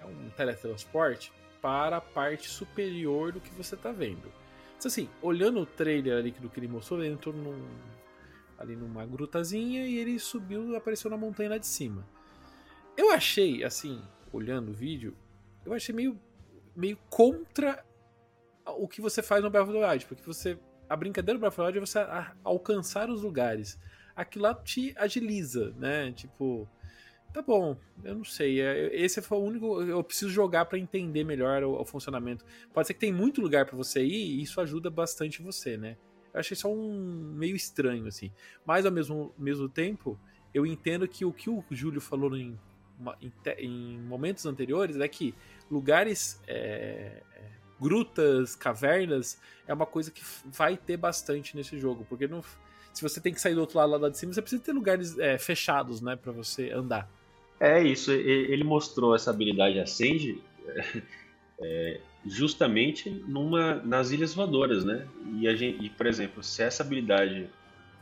[0.00, 4.32] é um teletransporte para a parte superior do que você tá vendo.
[4.76, 7.68] Então, assim, olhando o trailer ali do que ele mostrou, ele entrou num,
[8.58, 12.06] ali numa grutazinha e ele subiu e apareceu na montanha lá de cima.
[12.96, 15.14] Eu achei, assim, olhando o vídeo,
[15.64, 16.18] eu achei meio,
[16.74, 17.84] meio contra
[18.66, 20.58] o que você faz no Breath of porque você
[20.90, 21.98] a brincadeira do Breath of é você
[22.42, 23.78] alcançar os lugares.
[24.16, 26.10] Aquilo lá te agiliza, né?
[26.10, 26.68] Tipo,
[27.32, 28.60] tá bom, eu não sei.
[28.60, 29.82] é- Esse foi o único.
[29.82, 32.44] Eu preciso jogar pra entender melhor o, o funcionamento.
[32.72, 35.96] Pode ser que tem muito lugar pra você ir e isso ajuda bastante você, né?
[36.32, 38.30] Eu achei só um meio estranho, assim.
[38.64, 40.18] Mas ao mesmo, mesmo tempo,
[40.54, 42.58] eu entendo que o que o Júlio falou em,
[43.20, 45.34] em em momentos anteriores é que
[45.70, 46.40] lugares.
[46.46, 52.04] é, é, grutas, cavernas, é uma coisa que vai ter bastante nesse jogo.
[52.08, 52.42] Porque não,
[52.92, 55.18] se você tem que sair do outro lado lá de cima, você precisa ter lugares
[55.18, 57.08] é, fechados, né, para você andar.
[57.60, 60.40] É isso, ele mostrou essa habilidade Ascend
[61.60, 65.06] é, justamente numa, nas Ilhas Voadoras, né?
[65.38, 67.48] E, a gente, e, por exemplo, se essa habilidade.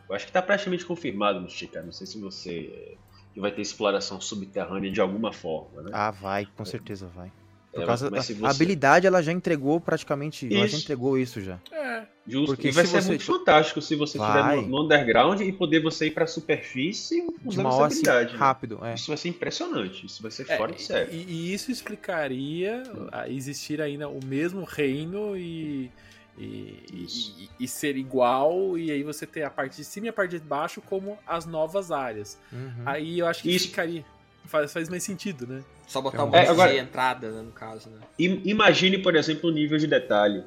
[0.08, 2.72] Eu acho que está praticamente confirmado no Chica, não sei se você.
[2.72, 5.90] é, que vai ter exploração subterrânea de alguma forma, né?
[5.92, 7.30] Ah, vai, com certeza vai.
[7.72, 10.46] Por causa mas se a você- habilidade, ela já entregou praticamente.
[10.46, 10.84] Ela já Isso.
[10.84, 11.58] entregou isso já.
[11.70, 12.06] É.
[12.26, 12.46] Justo.
[12.54, 14.56] Porque e vai se ser você- muito fantástico se você estiver Vai.
[14.56, 18.32] no, no underground e poder você ir para a superfície usando uma essa assim, habilidade.
[18.32, 18.38] né?
[18.38, 18.78] rápido.
[18.82, 18.94] É.
[18.94, 20.04] Isso vai ser impressionante.
[20.06, 21.14] Isso vai ser É, fora de série.
[21.16, 22.82] E, e isso explicaria
[23.28, 25.90] existir ainda o mesmo reino e,
[26.36, 27.34] e, Isso.
[27.38, 30.38] e- e ser igual, e aí você ter a parte de cima e a parte
[30.38, 32.38] de baixo como as novas áreas.
[32.52, 32.82] Uhum.
[32.86, 33.68] Aí eu acho que Isso.
[33.68, 34.04] ficaria.
[34.48, 35.62] Faz, faz mais sentido, né?
[35.86, 38.00] Só botar É, um monte agora- de entrada, né, no caso, né?
[38.18, 40.42] Imagine, por exemplo, o nível de detalhe.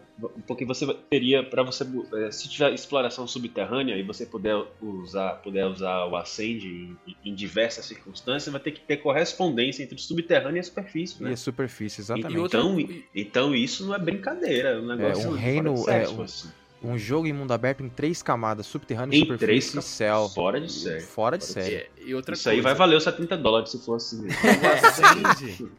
[0.48, 1.84] Porque você teria, para você,
[2.16, 7.34] eh, se tiver exploração subterrânea e você puder usar, puder usar o Ascend em, em
[7.34, 11.32] diversas circunstâncias, vai ter que ter correspondência entre o subterrâneo e a superfície, E né?
[11.34, 12.34] a superfície, exatamente.
[12.36, 15.78] E outra- Então, e- então isso não é brincadeira, é um negócio um fora reino,
[15.78, 16.48] série, é, um- fosse.
[16.84, 20.28] Um jogo em mundo aberto em três camadas: subterrâneo, Em superfície três e céu.
[20.30, 21.02] fora de série.
[21.02, 21.76] Fora de Fora de série.
[21.76, 24.24] é, e outra Isso aí coisa, vai valer os 70 dólares se for assim.
[24.24, 24.40] mesmo.
[24.42, 25.72] O Ascend,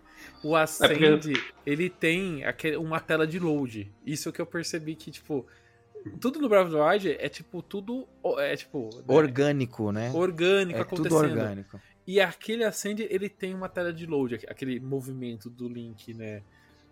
[0.44, 3.90] o Ascend É porque- ele tem aquele, uma tela de load.
[4.06, 5.44] Isso que eu percebi que, tipo,
[6.20, 8.06] tudo no Breath of the Wild é tipo, tudo
[8.38, 10.10] é tipo né, Orgânico, né?
[10.14, 11.38] orgânico é tudo acontecendo.
[11.40, 11.80] orgânico.
[12.06, 16.42] E aquele Ascend, ele tem uma tela de load, aqu- aquele movimento do Link, né?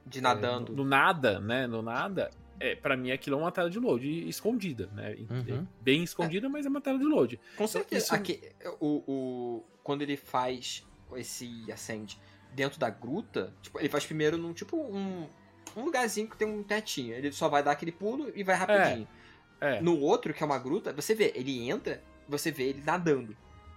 [0.06, 0.72] De nadando.
[0.72, 1.66] É, no, no nada, né?
[1.66, 2.30] No nada.
[2.60, 5.16] É, para mim aquilo é uma tela de load escondida, né?
[5.30, 5.62] Uhum.
[5.62, 7.40] É bem escondida, mas é uma tela de load.
[7.56, 8.04] Com certeza.
[8.04, 8.40] isso- Aqui,
[8.78, 12.20] o, o, quando ele faz esse Ascend
[12.54, 15.26] dentro da gruta, tipo, ele faz primeiro num tipo um,
[15.76, 17.14] um lugarzinho que tem um tetinho.
[17.14, 19.08] Ele só vai dar aquele pulo e vai rapidinho.
[19.60, 19.80] É.
[19.80, 23.36] No outro, que é uma gruta, você vê, ele entra, você vê ele nadando.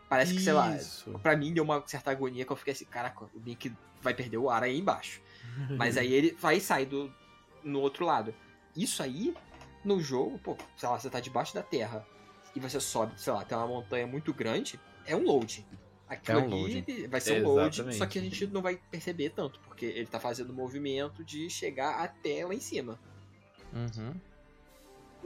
[0.10, 0.72] Parece que, sei lá,
[1.20, 4.38] pra mim deu uma certa agonia que eu fiquei assim, caraca, o Link vai perder
[4.38, 5.22] o ar aí embaixo.
[5.78, 7.12] Mas aí ele vai sair do,
[7.64, 8.34] no outro lado.
[8.76, 9.34] Isso aí,
[9.84, 12.06] no jogo, pô, sei lá, você tá debaixo da terra
[12.56, 15.66] e você sobe, sei lá, tem uma montanha muito grande, é um load.
[16.08, 17.08] Aquilo É um load.
[17.08, 17.98] vai ser um load, Exatamente.
[17.98, 21.50] só que a gente não vai perceber tanto, porque ele tá fazendo o movimento de
[21.50, 23.00] chegar até lá em cima.
[23.74, 24.14] Uhum.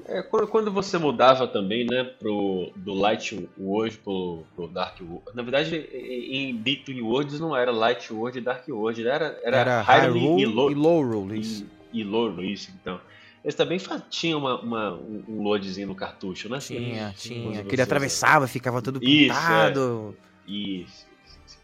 [0.05, 5.23] É, quando, você mudava também, né, pro, do Light World pro, pro Dark World.
[5.33, 9.81] Na verdade, em Between Worlds não era Light World e Dark World, era, era, Era
[9.81, 11.65] Hyrule e, Lo, e Lowrule, isso.
[11.91, 13.01] e, e Loro, isso, então.
[13.47, 13.79] Eles também
[14.09, 16.59] tinham uma, uma- um loadzinho no cartucho, né?
[16.59, 17.63] Tinha, sim, tinha.
[17.63, 20.17] Que ele atravessava, ficava todo Isso, pintado.
[20.45, 21.07] Isso.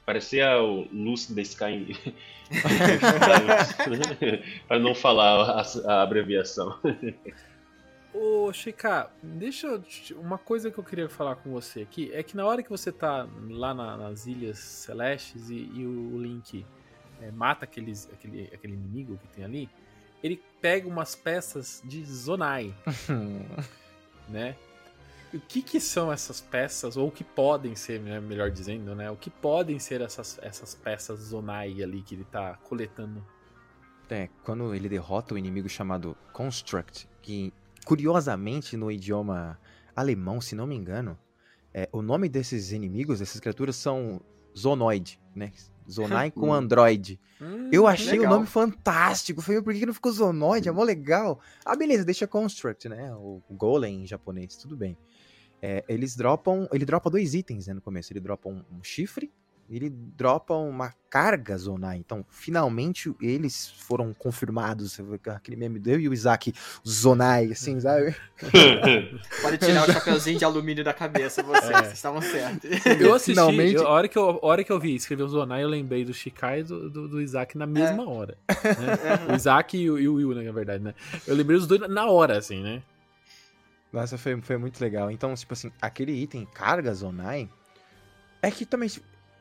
[0.06, 1.94] Parecia o Lucy the Sky.
[4.66, 6.80] Para não falar a, a abreviação.
[8.14, 9.84] Ô, Chica, deixa eu.
[10.18, 12.94] Uma coisa que eu queria falar com você aqui é que na hora que você
[12.94, 16.66] tá lá na- nas Ilhas Celestes e, e o Link
[17.22, 19.70] é, mata aqueles, aquele, aquele inimigo que tem ali,
[20.24, 22.74] ele pega umas peças de Zonai,
[24.30, 24.56] né?
[25.34, 29.12] O que que são essas peças, ou o que podem ser, né, melhor dizendo, né?
[29.12, 33.26] O que podem ser essas, essas peças Zonai ali que ele tá coletando?
[34.10, 37.52] É, quando ele derrota o inimigo chamado Construct, que
[37.84, 39.60] curiosamente no idioma
[39.96, 41.18] alemão, se não me engano,
[41.74, 44.22] é, o nome desses inimigos, dessas criaturas são
[44.56, 45.52] Zonoid, né?
[45.92, 46.54] Zonai com Hum.
[46.54, 47.20] Android.
[47.42, 48.32] Hum, Eu achei legal.
[48.34, 49.42] o nome fantástico.
[49.42, 50.68] Falei, por que não ficou Zonoid?
[50.68, 51.40] É mó legal.
[51.66, 53.14] Ah, beleza, deixa Construct, né?
[53.16, 54.98] O Golem em japonês, tudo bem.
[55.62, 56.68] É, eles dropam.
[56.74, 58.12] Ele dropa dois itens né, no começo.
[58.12, 59.32] Ele dropa um, um chifre
[59.76, 61.98] ele dropa uma carga Zonai.
[61.98, 65.00] Então, finalmente, eles foram confirmados.
[65.28, 66.54] Aquele meme eu e o Isaac
[66.88, 68.16] Zonai, assim, sabe?
[69.42, 71.78] Pode tirar o chapeuzinho de alumínio da cabeça, vocês, É.
[71.82, 72.70] vocês estavam certos.
[73.00, 75.28] Eu assisti, Finalmente- eu- a, hora que eu, a hora que eu vi escrever o
[75.28, 78.38] Zonai, eu lembrei do Shikai e do, do, do Isaac na mesma hora.
[78.50, 79.32] né?
[79.34, 80.94] O Isaac e o, e o Will, né, na verdade, né?
[81.28, 82.82] Eu lembrei os dois na hora, assim, né?
[83.92, 85.12] Nossa, foi, foi muito legal.
[85.12, 87.48] Então, tipo assim, aquele item carga Zonai
[88.42, 88.90] é que também.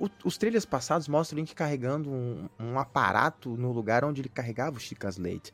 [0.04, 4.28] O- os trailers passados mostram o Link carregando um, um aparato no lugar onde ele
[4.28, 5.52] carregava o Chicas Leite.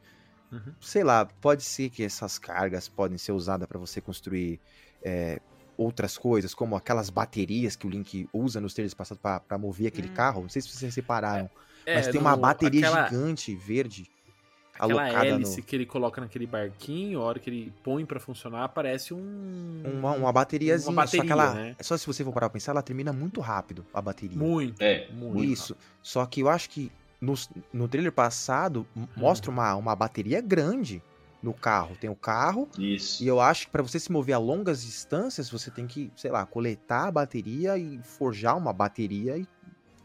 [0.51, 0.73] Uhum.
[0.81, 4.59] Sei lá, pode ser que essas cargas podem ser usadas para você construir
[5.03, 5.39] é,
[5.77, 10.09] outras coisas, como aquelas baterias que o Link usa nos trailers passados para mover aquele
[10.09, 10.15] Hum.
[10.15, 10.43] carro.
[10.43, 11.49] Não sei se vocês repararam,
[11.87, 14.11] É, mas tem uma no- bateria aquela, gigante verde
[14.79, 15.67] Aquela alocada hélice no.
[15.67, 19.83] que ele coloca naquele barquinho, a hora que ele põe pra funcionar, parece um...
[19.85, 21.77] Uma, uma bateriazinha, Uma só que bateria, ela, né?
[21.81, 24.38] só se você for parar pra pensar, ela termina muito rápido, a bateria.
[24.38, 25.45] Muito, É, muito.
[25.45, 25.77] Isso.
[26.03, 27.35] Só que eu acho que no,
[27.73, 29.09] no trailer passado m- Uhum.
[29.17, 31.03] mostra uma, uma bateria grande
[31.43, 31.97] no carro.
[31.97, 33.23] Tem o carro, isso.
[33.23, 36.31] e eu acho que para você se mover a longas distâncias, você tem que, sei
[36.31, 39.37] lá, coletar a bateria e forjar uma bateria.
[39.38, 39.47] E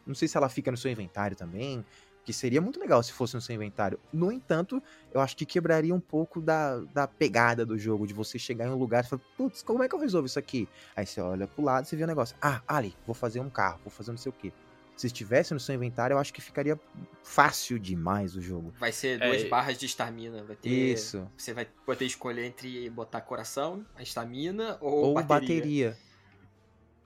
[0.06, 1.84] não sei se ela fica no seu inventário também.
[2.26, 4.00] Que seria muito legal se fosse no seu inventário.
[4.12, 4.82] No entanto,
[5.14, 8.70] eu acho que quebraria um pouco da, da pegada do jogo, de você chegar em
[8.72, 10.68] um lugar e falar, putz, como é que eu resolvo isso aqui?
[10.96, 12.36] Aí você olha pro lado e você vê o negócio.
[12.42, 14.54] Ah, ali, vou fazer um carro, vou fazer não sei o quê.
[14.96, 16.80] Se estivesse no seu inventário, eu acho que ficaria
[17.24, 18.74] fácil demais o jogo.
[18.80, 20.44] Vai ser É, duas e- barras de estamina.
[20.44, 20.70] Vai ter.
[20.70, 21.30] Isso.
[21.36, 25.56] Você vai poder escolher entre botar coração, a estamina ou, Ou bateria.
[25.58, 25.98] bateria.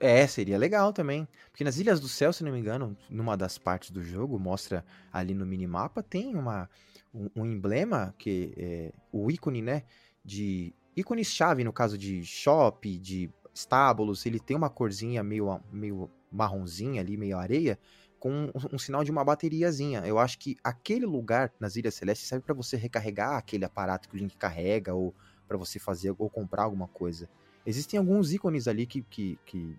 [0.00, 1.26] É, seria legal também.
[1.50, 4.84] Porque nas Ilhas do Céu, se não me engano, numa das partes do jogo, mostra
[5.12, 6.70] ali no minimapa, tem uma,
[7.12, 9.82] um, um emblema, que é o ícone, né?
[10.24, 10.72] De.
[10.96, 17.16] ícones-chave, no caso de shop, de estábulos, ele tem uma corzinha meio, meio marronzinha ali,
[17.16, 17.78] meio areia,
[18.20, 20.06] com um, um sinal de uma bateriazinha.
[20.06, 24.14] Eu acho que aquele lugar nas Ilhas Celestes serve para você recarregar aquele aparato que
[24.14, 25.12] o Link carrega, ou
[25.48, 27.28] para você fazer ou comprar alguma coisa.
[27.66, 29.76] Existem alguns ícones ali que, que, que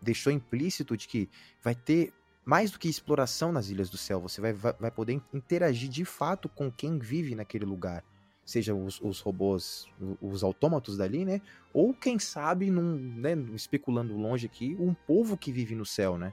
[0.00, 1.28] deixou implícito de que
[1.62, 2.12] vai ter
[2.44, 4.20] mais do que exploração nas Ilhas do Céu.
[4.20, 8.04] Você vai, vai, vai poder interagir de fato com quem vive naquele lugar.
[8.44, 9.88] Seja os, os robôs,
[10.22, 11.40] os autômatos dali, né?
[11.72, 16.32] Ou quem sabe, num, né, especulando longe aqui, um povo que vive no céu, né?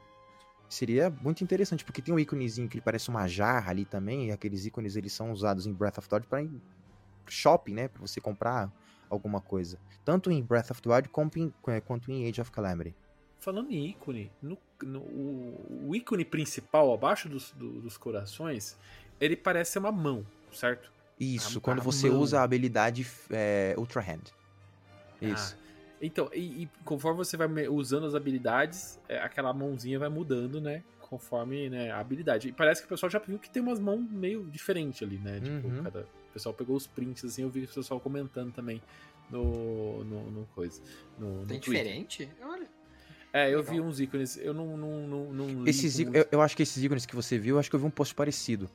[0.70, 4.66] Seria muito interessante, porque tem um íconezinho que parece uma jarra ali também, e aqueles
[4.66, 6.48] ícones eles são usados em Breath of the Wild para
[7.28, 7.88] shopping, né?
[7.88, 8.72] Pra você comprar
[9.10, 9.80] alguma coisa.
[10.06, 11.10] Tanto em Breath of the Wild
[11.68, 12.96] eh, quanto em Age of Calamity.
[13.44, 18.78] Falando em ícone, no, no- o, o ícone principal, abaixo dos, do- dos corações,
[19.20, 20.90] ele parece ser uma mão, certo?
[21.20, 22.22] Isso, A- quando a você mão.
[22.22, 24.32] usa a habilidade é, Ultra Hand.
[25.22, 25.58] Ah, Isso.
[26.02, 30.82] Então, e, e conforme você vai usando as habilidades, é, aquela mãozinha vai mudando, né?
[31.02, 32.48] Conforme né, a habilidade.
[32.48, 35.40] E parece que o pessoal já viu que tem umas mãos meio diferentes ali, né?
[35.42, 35.84] Tipo, Uhum.
[35.84, 38.82] cada, o pessoal pegou os prints, assim, eu vi o pessoal comentando também
[39.30, 40.82] no, no, no coisa.
[41.18, 41.84] No, no Tem Twitter.
[41.84, 42.30] diferente?
[42.42, 42.68] Olha.
[43.34, 43.74] É, eu Legal.
[43.74, 46.82] vi uns ícones, eu não, não, não, não Esses ícones, eu, eu acho que esses
[46.84, 48.70] ícones que você viu, eu acho que eu vi um post parecido.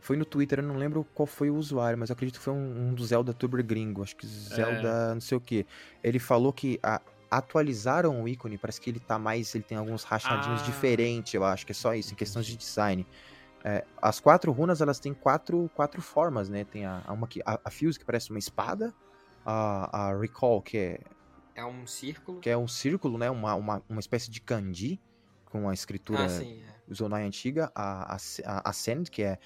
[0.00, 2.88] Foi no Twitter, eu não lembro qual foi o usuário, mas acredito que foi um,
[2.88, 5.64] um do Zelda Tuber Gringo, acho que Zelda não sei o que.
[6.02, 7.00] Ele falou que a-
[7.30, 10.64] atualizaram o ícone, parece que ele tá mais, ele tem alguns rachadinhos Ah.
[10.64, 13.06] diferentes, eu acho que é só isso, em questões de design.
[13.64, 16.64] É, as quatro runas, elas têm quatro, quatro formas, né?
[16.64, 18.92] Tem a, a uma que, a, a Fuse, que parece uma espada,
[19.46, 21.00] a, a Recall, que é,
[21.54, 22.40] É um círculo.
[22.40, 23.30] que é um círculo, né?
[23.30, 25.00] Uma, uma, uma espécie de kanji,
[25.46, 26.62] com a escritura Ah, sim.
[26.88, 26.94] é.
[26.94, 29.38] Zonai antiga, a, a, a Ascend, que é,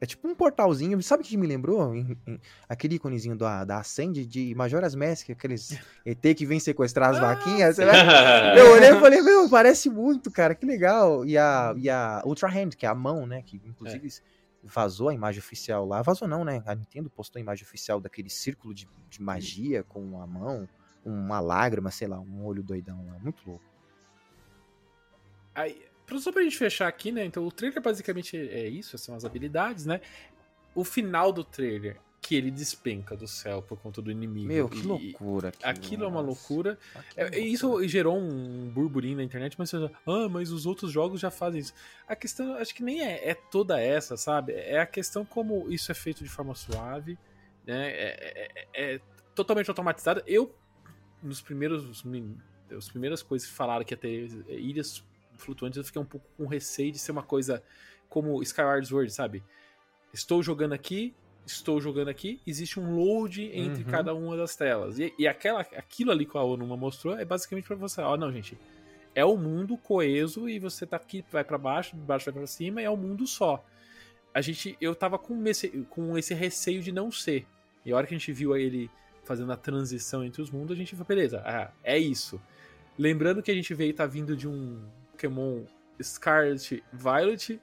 [0.00, 1.02] é tipo um portalzinho.
[1.02, 1.94] Sabe o que me lembrou?
[1.94, 2.38] Em- em-
[2.68, 5.70] aquele iconezinho da, da Ascend de Majora's Mask, aqueles
[6.04, 7.76] ET que vem sequestrar as vaquinhas.
[7.76, 7.94] você vai-
[8.58, 11.24] Eu olhei e falei, meu, parece muito, cara, que legal.
[11.24, 13.42] E a, e a Ultra Hand, que é a mão, né?
[13.42, 14.08] Que inclusive
[14.62, 16.00] vazou a imagem oficial lá.
[16.02, 16.62] Vazou não, né?
[16.66, 20.66] A Nintendo postou a imagem oficial daquele círculo de, de magia com a mão,
[21.04, 23.18] uma lágrima, sei lá, um olho doidão lá.
[23.18, 23.64] Muito louco.
[25.54, 25.84] Aí,
[26.18, 27.24] só pra gente fechar aqui, né?
[27.24, 30.00] Então o trailer basicamente é isso, são as habilidades, né?
[30.74, 34.48] O final do trailer, que ele despenca do céu por conta do inimigo.
[34.48, 35.52] Meu, que loucura.
[35.62, 36.78] Aquilo é uma loucura.
[36.94, 37.88] Aquilo é É, uma isso loucura.
[37.88, 41.74] gerou um burburinho na internet, mas você ah, mas os outros jogos já fazem isso.
[42.08, 44.52] A questão, acho que nem é, é toda essa, sabe?
[44.54, 47.16] É a questão como isso é feito de forma suave,
[47.66, 47.90] né?
[47.90, 49.00] É, é- é
[49.34, 50.22] totalmente automatizado.
[50.26, 50.52] Eu,
[51.24, 52.04] nos primeiros,
[52.76, 55.02] as primeiras coisas que falaram que ia ter ilhas
[55.36, 57.62] flutuantes, eu fiquei um pouco com receio de ser uma coisa
[58.08, 59.42] como Skyward Sword, sabe?
[60.12, 61.12] Estou jogando aqui,
[61.44, 63.90] estou jogando aqui, existe um load entre Uhum.
[63.90, 64.98] cada uma das telas.
[64.98, 68.30] E, e aquela, aquilo ali que a Onuma mostrou é basicamente pra você, ó, não,
[68.30, 68.56] gente,
[69.14, 72.46] é o mundo coeso e você tá aqui, vai pra baixo, de baixo vai pra
[72.46, 73.64] cima, e é um mundo só.
[74.32, 77.46] A gente, eu tava com esse, com esse receio de não ser.
[77.84, 78.90] E a hora que a gente viu ele
[79.24, 82.40] fazendo a transição entre os mundos, a gente falou, beleza, ah, é isso.
[82.98, 85.62] Lembrando que a gente veio tá vindo de um Pokémon
[86.02, 87.60] Scarlet Violet,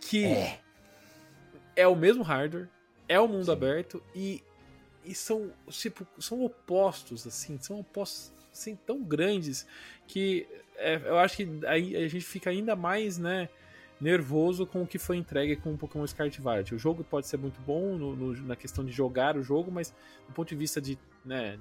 [0.00, 0.60] que É.
[1.76, 2.68] é o mesmo hardware,
[3.08, 3.52] é o mundo Sim.
[3.52, 4.42] aberto e,
[5.04, 9.66] e são tipo são opostos assim, são opostos assim, tão grandes
[10.06, 13.48] que é, eu acho que aí a gente fica ainda mais né
[14.02, 16.74] nervoso com o que foi entregue com o Pokémon Scarlet.
[16.74, 19.94] O jogo pode ser muito bom no- no- na questão de jogar o jogo, mas
[20.26, 21.56] do ponto de vista de né,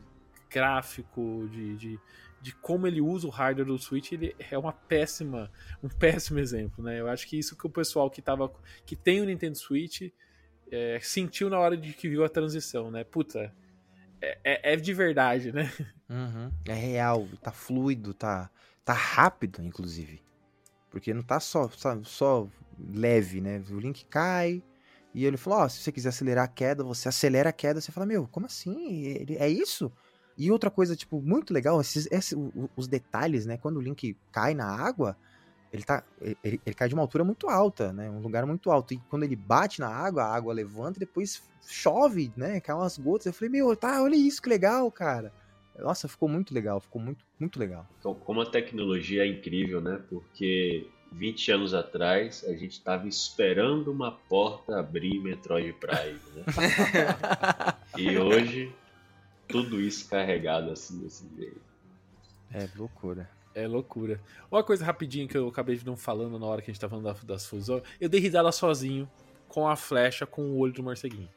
[0.49, 1.99] gráfico, de, de,
[2.41, 5.51] de como ele usa o hardware do Switch, ele é uma péssima,
[5.83, 6.99] um péssimo exemplo, né?
[6.99, 8.51] Eu acho que isso que o pessoal que tava,
[8.85, 10.11] que tem o Nintendo Switch
[10.71, 13.03] é, sentiu na hora de que viu a transição, né?
[13.03, 13.53] Puta,
[14.19, 15.71] é, é- é de verdade, né?
[16.09, 16.51] Uhum.
[16.65, 18.49] É real, tá fluido, tá,
[18.83, 20.21] tá rápido, inclusive.
[20.91, 21.69] Porque não tá só,
[22.03, 22.47] só,
[22.93, 23.63] leve, né?
[23.71, 24.61] O Link cai
[25.13, 27.81] e ele falou: Ó, se você quiser acelerar a queda, você acelera a queda.
[27.81, 29.25] Você fala: Meu, como assim?
[29.39, 29.91] É isso?
[30.37, 33.57] E outra coisa, tipo, muito legal, esses, esse- o- o- os detalhes, né?
[33.57, 35.17] Quando o Link cai na água,
[35.71, 36.03] ele, tá,
[36.43, 38.09] ele, ele cai de uma altura muito alta, né?
[38.09, 38.93] Um lugar muito alto.
[38.93, 42.59] E quando ele bate na água, a água levanta e depois chove, né?
[42.59, 43.27] Cai umas gotas.
[43.27, 45.31] Eu falei, meu, tá, olha isso, que legal, cara.
[45.81, 47.87] Nossa, ficou muito legal, ficou muito, muito legal.
[47.99, 50.01] Então, como a tecnologia é incrível, né?
[50.09, 56.43] Porque 20 anos atrás a gente estava esperando uma porta abrir em Metroid Prime, né?
[57.97, 58.73] e hoje
[59.47, 61.61] tudo isso carregado assim desse jeito.
[62.53, 63.29] É loucura.
[63.53, 64.21] É loucura.
[64.49, 66.87] Uma coisa rapidinho que eu acabei de não falando na hora que a gente tá
[66.87, 69.09] falando da- das fusões, eu dei risada sozinho
[69.49, 71.29] com a flecha com o olho do morceguinho.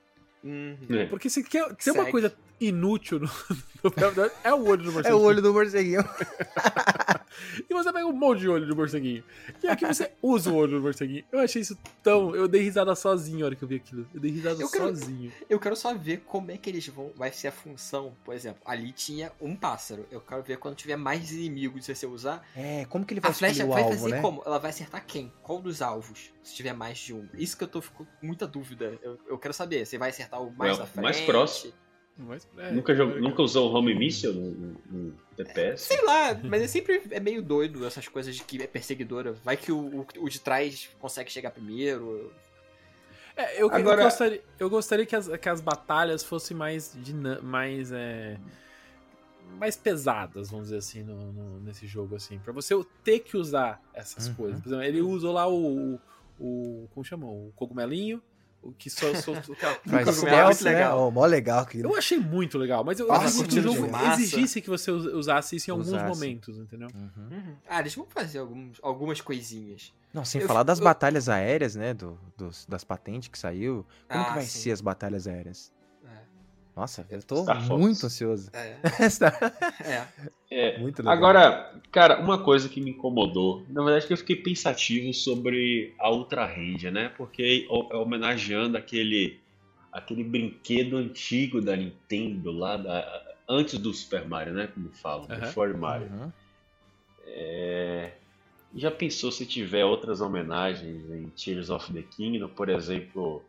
[0.45, 0.77] Uhum.
[0.91, 1.07] É.
[1.07, 3.27] Porque se quer, tem uma coisa inútil no,
[3.83, 5.19] no- é o olho do É morceguinho.
[5.19, 6.05] o olho do morceguinho.
[7.69, 9.23] E você pega um monte de olho do morceguinho.
[9.63, 11.25] E aqui você usa o olho do morceguinho.
[11.33, 12.35] Eu achei isso tão.
[12.35, 14.07] Eu dei risada sozinho na hora que eu vi aquilo.
[14.15, 15.33] Eu dei risada Eu quero- sozinho.
[15.49, 17.13] Eu quero só ver como é que eles vão.
[17.17, 18.15] Vai ser a função.
[18.25, 20.07] Por exemplo, ali tinha um pássaro.
[20.11, 22.47] Eu quero ver quando tiver mais inimigos se você usar.
[22.57, 24.21] É, como que ele vai A flecha vai alvo, fazer né?
[24.21, 24.43] como?
[24.47, 25.33] Ela vai acertar quem?
[25.43, 26.33] Qual dos alvos?
[26.43, 27.29] Se tiver mais de um.
[27.35, 28.99] Isso que eu tô com muita dúvida.
[29.03, 29.85] Eu, eu quero saber.
[29.87, 31.03] Você vai acertar o mais É, à frente?
[31.05, 31.73] mais próximo.
[32.17, 35.83] Mas, é, nunca, jogou- é, nunca usou o Home Missile no, no- no TPS?
[35.83, 39.33] Sei lá, mas é sempre é meio doido essas coisas de que é perseguidora.
[39.45, 42.33] Vai que o, o, o de trás consegue chegar primeiro.
[43.37, 46.97] É, eu, eu Agora- gostaria, eu gostaria que as, que as batalhas fossem mais
[47.43, 48.39] mais é,
[49.59, 53.83] mais pesadas, vamos dizer assim, no, no- nesse jogo assim, para você ter que usar
[53.93, 54.35] essas Uhum.
[54.35, 54.61] coisas.
[54.61, 55.99] Por exemplo, ele usou lá o,
[56.39, 58.23] o como chama, o cogumelinho,
[58.65, 60.71] o que só soltou aquela Faz Cogumelo é stealth, muito né?
[60.73, 61.01] legal.
[61.07, 61.91] Oh, mó legal aquilo.
[61.91, 64.19] Eu achei muito legal, mas eu Nossa, que o jogo demais.
[64.21, 66.05] exigisse que você us- usasse isso em alguns Usasse.
[66.09, 66.89] momentos, entendeu?
[66.95, 67.11] Uhum.
[67.31, 67.57] Uhum.
[67.69, 69.93] Ah, eles vão fazer alguns, algumas coisinhas.
[70.13, 71.93] Não, sem Eu falar das eu- batalhas aéreas, né?
[71.93, 73.85] Do, dos- das patentes que saiu.
[74.09, 74.61] Como Ah, que vai sim.
[74.61, 75.73] ser as batalhas aéreas?
[76.05, 76.09] É.
[76.77, 77.81] Nossa, eu tô Star Fox.
[77.81, 78.51] muito ansioso.
[78.53, 78.77] É,
[79.85, 80.09] é.
[80.51, 81.15] É, muito legal.
[81.17, 86.11] Agora, cara, uma coisa que me incomodou, na verdade que eu fiquei pensativo sobre a
[86.11, 87.09] Ultra Ranger, né?
[87.17, 89.41] Porque ho- homenageando aquele
[89.93, 94.67] aquele brinquedo antigo da Nintendo lá da- antes do Super Mario, né?
[94.67, 95.41] Como falam, Aham.
[95.41, 96.09] before Mario.
[96.09, 96.33] Uhum.
[97.27, 98.11] É,
[98.77, 103.45] Já pensou se tiver outras homenagens em Tears of the Kingdom, por exemplo,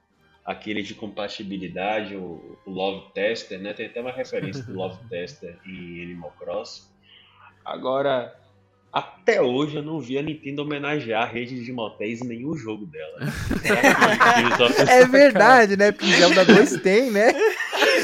[0.46, 3.74] aquele de compatibilidade, o, o Love Tester, né?
[3.74, 6.84] Tem até uma referência do Love Tester em Animal Crossing.
[7.66, 8.36] Agora,
[8.93, 12.86] até hoje eu não vi a Nintendo homenagear a rede de motéis em nenhum jogo
[12.86, 13.20] dela.
[14.88, 15.91] É verdade, né?
[15.91, 17.34] Porque Zelda 2 tem, né?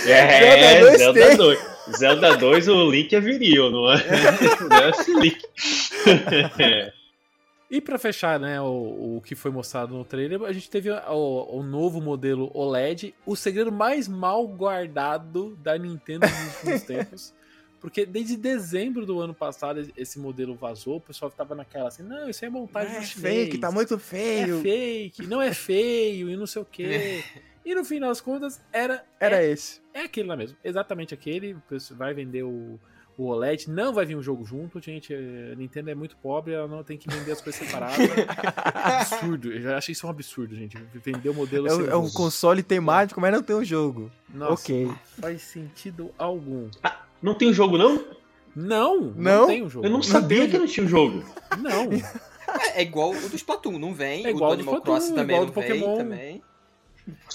[0.06, 1.38] É, Zelda 2 Zelda tem.
[1.38, 1.60] 2.
[1.98, 3.98] Zelda 2 o Link é viril, não é?
[4.70, 5.42] Não é esse Link.
[7.72, 11.57] E pra fechar, né, o, o que foi mostrado no trailer, a gente teve o,
[11.57, 17.34] o novo modelo OLED, o segredo mais mal guardado da Nintendo nos últimos tempos.
[17.80, 22.30] Porque desde dezembro do ano passado esse modelo vazou, o pessoal tava naquela assim, não,
[22.30, 23.36] isso aí é montagem É do chinês.
[23.45, 24.61] fake, tá muito É feio.
[24.61, 27.24] fake, não é feio e não sei o quê.
[27.65, 29.82] E no fim das contas, era, Era é, esse.
[29.93, 30.57] é aquele lá mesmo.
[30.63, 31.53] Exatamente aquele.
[31.53, 32.80] o pessoal Vai vender o,
[33.24, 33.69] o OLED.
[33.69, 35.13] Não vai vir um jogo junto, gente.
[35.13, 37.97] A Nintendo é muito pobre, ela não tem que vender as coisas separadas.
[38.74, 39.51] absurdo.
[39.51, 40.78] Eu já achei isso um absurdo, gente.
[40.93, 44.11] Vender o modelo É, sem é um console temático, mas não tem um jogo.
[44.34, 44.91] Nossa, ok.
[45.19, 46.69] faz sentido algum.
[47.22, 48.03] Não tem o jogo, não?
[48.55, 49.47] Não, não, Não?
[49.47, 49.86] tem um jogo.
[49.86, 51.24] Eu não sabia que não tinha um jogo.
[51.59, 51.89] Não.
[51.93, 54.26] É, é igual o do Splatoon, não vem.
[54.26, 55.97] É igual o do do Animal Splatoon, Crossing também igual não do vem Pokémon.
[55.97, 56.43] também.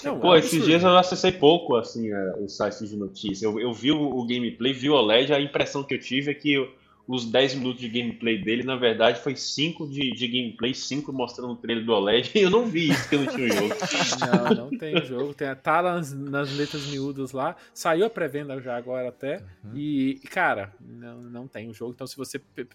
[0.03, 3.45] Não Pô, é esses dias eu acessei pouco, assim, é, o site de notícia.
[3.45, 6.33] Eu, eu vi o, o gameplay, vi o OLED, a impressão que eu tive é
[6.33, 6.69] que o-
[7.07, 11.53] os 10 minutos de gameplay dele, na verdade, foi 5 de, de gameplay, 5 mostrando
[11.53, 13.73] o trailer do OLED, e eu não vi isso, que eu não tinha o jogo.
[14.19, 15.33] Não, não tem jogo.
[15.33, 17.55] Tem, tá nas, nas letras miúdas lá.
[17.73, 19.37] Saiu a pré-venda já agora até.
[19.63, 19.71] Uhum.
[19.73, 21.93] E, cara, não, não tem o jogo.
[21.93, 22.67] Então, se você pe-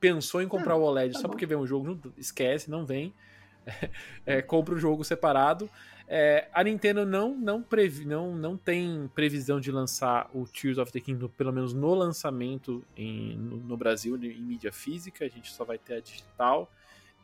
[0.00, 3.12] pensou em comprar o OLED tá só porque vem um jogo, não- esquece, não vem.
[4.26, 5.70] É, compra o jogo separado.
[6.08, 10.92] É, a Nintendo não, não, previ, não, não tem previsão de lançar o Tears of
[10.92, 15.24] the Kingdom, pelo menos no lançamento em- no, no Brasil, em mídia física.
[15.24, 16.70] A gente só vai ter a digital.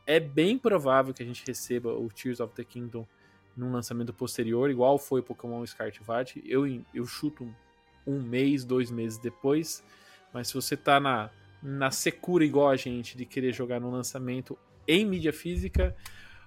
[0.05, 3.07] É bem provável que a gente receba o Tears of the Kingdom
[3.55, 6.43] num lançamento posterior, igual foi o Pokémon Scarlet.
[6.45, 7.47] Eu, eu chuto
[8.05, 9.81] um mês, dois meses depois.
[10.33, 11.29] Mas se você tá na,
[11.61, 15.95] na secura igual a gente de querer jogar no lançamento em mídia física,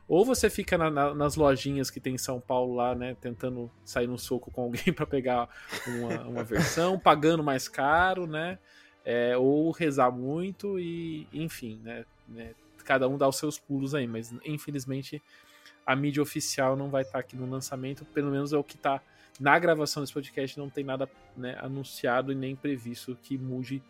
[0.08, 3.70] ou você fica na- na- nas lojinhas que tem em São Paulo lá, né, tentando
[3.84, 5.48] sair no soco com alguém para pegar
[5.86, 8.58] uma, uma versão, pagando mais caro, né,
[9.04, 12.54] é, ou rezar muito e, enfim, né, né,
[12.84, 15.22] cada um dá os seus pulos aí, mas infelizmente
[15.84, 19.00] a mídia oficial não vai estar aqui no lançamento, pelo menos é o que está
[19.38, 23.82] na gravação desse podcast, não tem nada né, anunciado e nem previsto que mude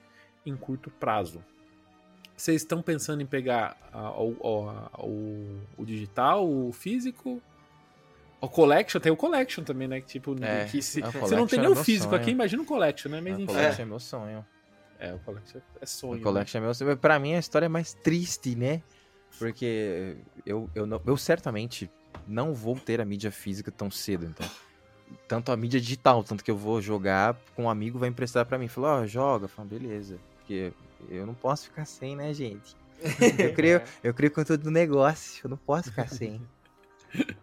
[0.45, 1.43] em curto prazo.
[2.37, 7.41] Vocês estão pensando em pegar o, o- o- o digital, o físico?
[8.41, 10.01] O collection, tem o collection também, né?
[10.03, 12.20] Tipo, É, que se, a você não tem é nem o meu físico sonho.
[12.20, 13.20] aqui, imagina o collection, né?
[13.20, 13.47] Mas A enfim.
[13.47, 14.47] Collection é meu sonho.
[14.99, 16.12] É, o collection é sonho.
[16.12, 16.22] O né?
[16.22, 16.97] Collection é meu sonho.
[16.99, 18.82] Pra mim a história é mais triste, né?
[19.39, 21.91] Porque eu, eu, não- eu certamente
[22.26, 24.47] não vou ter a mídia física tão cedo, então.
[25.26, 28.59] Tanto a mídia digital, tanto que eu vou jogar com um amigo vai emprestar pra
[28.59, 28.68] mim.
[28.68, 29.49] Falou, ó, joga.
[29.49, 30.18] Fala, beleza.
[30.47, 30.72] Porque
[31.11, 32.76] eu não posso ficar sem, né, gente?
[33.38, 36.40] Eu crio, eu crio conteúdo do negócio, eu não posso ficar sem.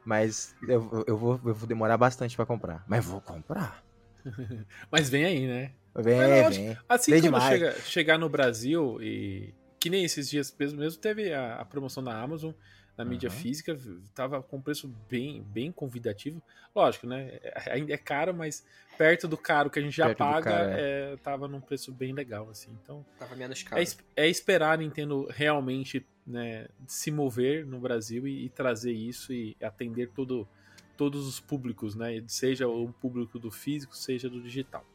[0.03, 2.83] Mas eu, eu, vou, eu vou demorar bastante pra comprar.
[2.87, 3.83] Mas vou comprar.
[4.91, 5.71] Mas vem aí, né?
[5.95, 6.77] Vem, Mas vem.
[6.89, 9.53] Assim Vem quando chega, chegar no Brasil e.
[9.79, 12.51] Que nem esses dias mesmo, mesmo teve a, a promoção da Amazon
[12.97, 13.37] na mídia Aham.
[13.37, 13.77] física,
[14.13, 16.41] tava com preço bem, bem convidativo.
[16.75, 17.39] Lógico, né?
[17.41, 18.65] é- Ainda é caro, mas
[18.97, 22.13] perto do caro que a gente já Perto paga, caro, é, tava num preço bem
[22.13, 22.77] legal, assim.
[22.83, 23.81] Então, Tava menos é, caro.
[23.81, 29.33] es- é esperar a Nintendo realmente né, se mover no Brasil e, e trazer isso
[29.33, 30.47] e atender todo,
[30.95, 32.23] todos os públicos, né?
[32.27, 34.85] Seja o público do físico, seja do digital.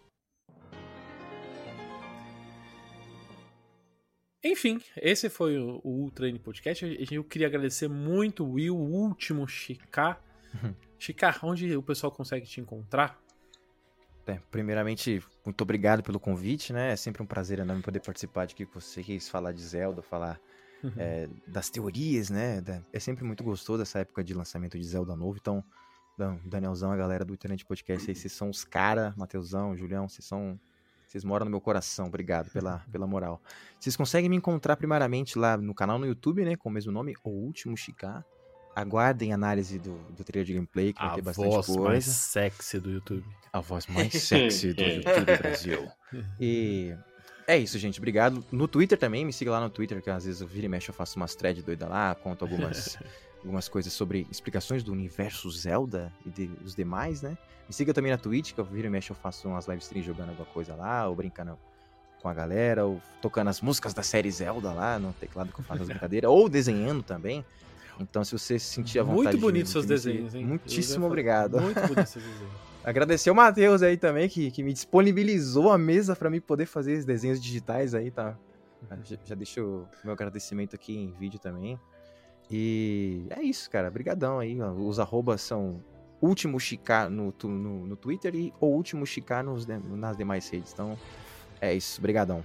[4.42, 6.84] Enfim, esse foi o, o Ultra N Podcast.
[6.84, 10.22] Eu, eu queria agradecer muito o Will, o último Chicar.
[10.98, 13.20] Chicar, onde o pessoal consegue te encontrar?
[14.26, 16.92] É, primeiramente, muito obrigado pelo convite, né?
[16.92, 20.38] É sempre um prazer enorme poder participar de que você quis falar de Zelda, falar
[20.96, 22.62] é, das teorias, né?
[22.92, 25.64] É sempre muito gostoso essa época de lançamento de Zelda novo, então
[26.16, 30.24] Dan- Danielzão, a galera do Internet Podcast aí, vocês são os cara, Mateusão, Julião, vocês
[30.24, 30.60] são.
[31.08, 33.40] Vocês moram no meu coração, obrigado pela, pela moral.
[33.80, 36.54] Vocês conseguem me encontrar primeiramente lá no canal no YouTube, né?
[36.54, 38.22] Com o mesmo nome, O Último Chicar.
[38.76, 41.82] Aguardem a análise do, do trailer de gameplay, que vai A ter bastante voz coisa.
[41.82, 43.24] mais sexy do YouTube.
[43.52, 45.88] A voz mais sexy do YouTube Brasil.
[46.38, 46.94] E
[47.46, 47.98] é isso, gente.
[47.98, 48.44] Obrigado.
[48.52, 50.90] No Twitter também, me siga lá no Twitter, que às vezes eu viro e mexo,
[50.90, 52.98] eu faço umas threads doidas lá, conto algumas,
[53.40, 57.36] algumas coisas sobre explicações do universo Zelda e de, os demais, né?
[57.66, 60.06] Me siga também na Twitch, que eu viro e mexo, eu faço umas live streams
[60.06, 61.58] jogando alguma coisa lá, ou brincando
[62.20, 65.64] com a galera, ou tocando as músicas da série Zelda lá no teclado que eu
[65.64, 67.44] faço as brincadeiras, ou desenhando também.
[68.00, 70.46] Então, se você se sentir à vontade Muito bonito de seus desenhos, hein?
[70.46, 71.60] Muitíssimo obrigado.
[71.60, 72.68] Muito bonito seus desenhos.
[72.84, 76.98] Agradecer o Matheus aí também, que, que me disponibilizou a mesa pra mim poder fazer
[76.98, 78.36] os desenhos digitais aí, tá?
[79.04, 81.78] Já, já deixo o meu agradecimento aqui em vídeo também.
[82.50, 83.90] E é isso, cara.
[83.90, 84.58] Brigadão aí.
[84.60, 85.82] Os arrobas são
[86.20, 90.72] Último Chicar no, no, no Twitter e o Último Chicar nos, nas demais redes.
[90.72, 90.98] Então,
[91.60, 92.00] é isso.
[92.00, 92.42] Brigadão.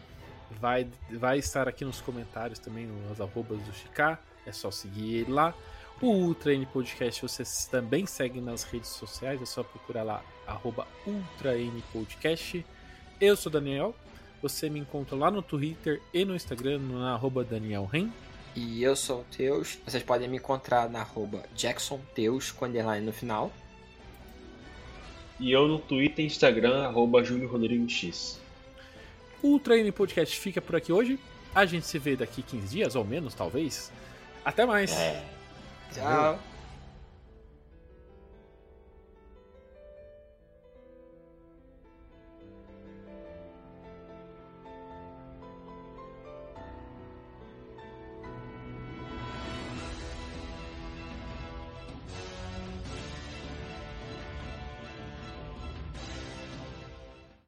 [0.59, 4.21] Vai, vai estar aqui nos comentários também as arrobas do Chicar.
[4.45, 5.53] É só seguir ele lá.
[6.01, 9.41] O Ultra N Podcast você também segue nas redes sociais.
[9.41, 12.65] É só procurar lá, arroba Ultra N Podcast.
[13.21, 13.95] Eu sou Daniel.
[14.41, 18.11] Você me encontra lá no Twitter e no Instagram, no arroba Daniel Ren.
[18.55, 19.79] E eu sou o Teus.
[19.85, 23.51] Vocês podem me encontrar na arroba Jackson Teus com underline no final.
[25.39, 28.39] E eu no Twitter e Instagram, arroba Júlio Rodrigo X.
[29.41, 31.19] O N Podcast fica por aqui hoje.
[31.53, 33.91] A gente se vê daqui 15 dias, ou menos, talvez.
[34.45, 34.91] Até mais!
[34.91, 35.23] É.
[35.93, 36.39] Tchau.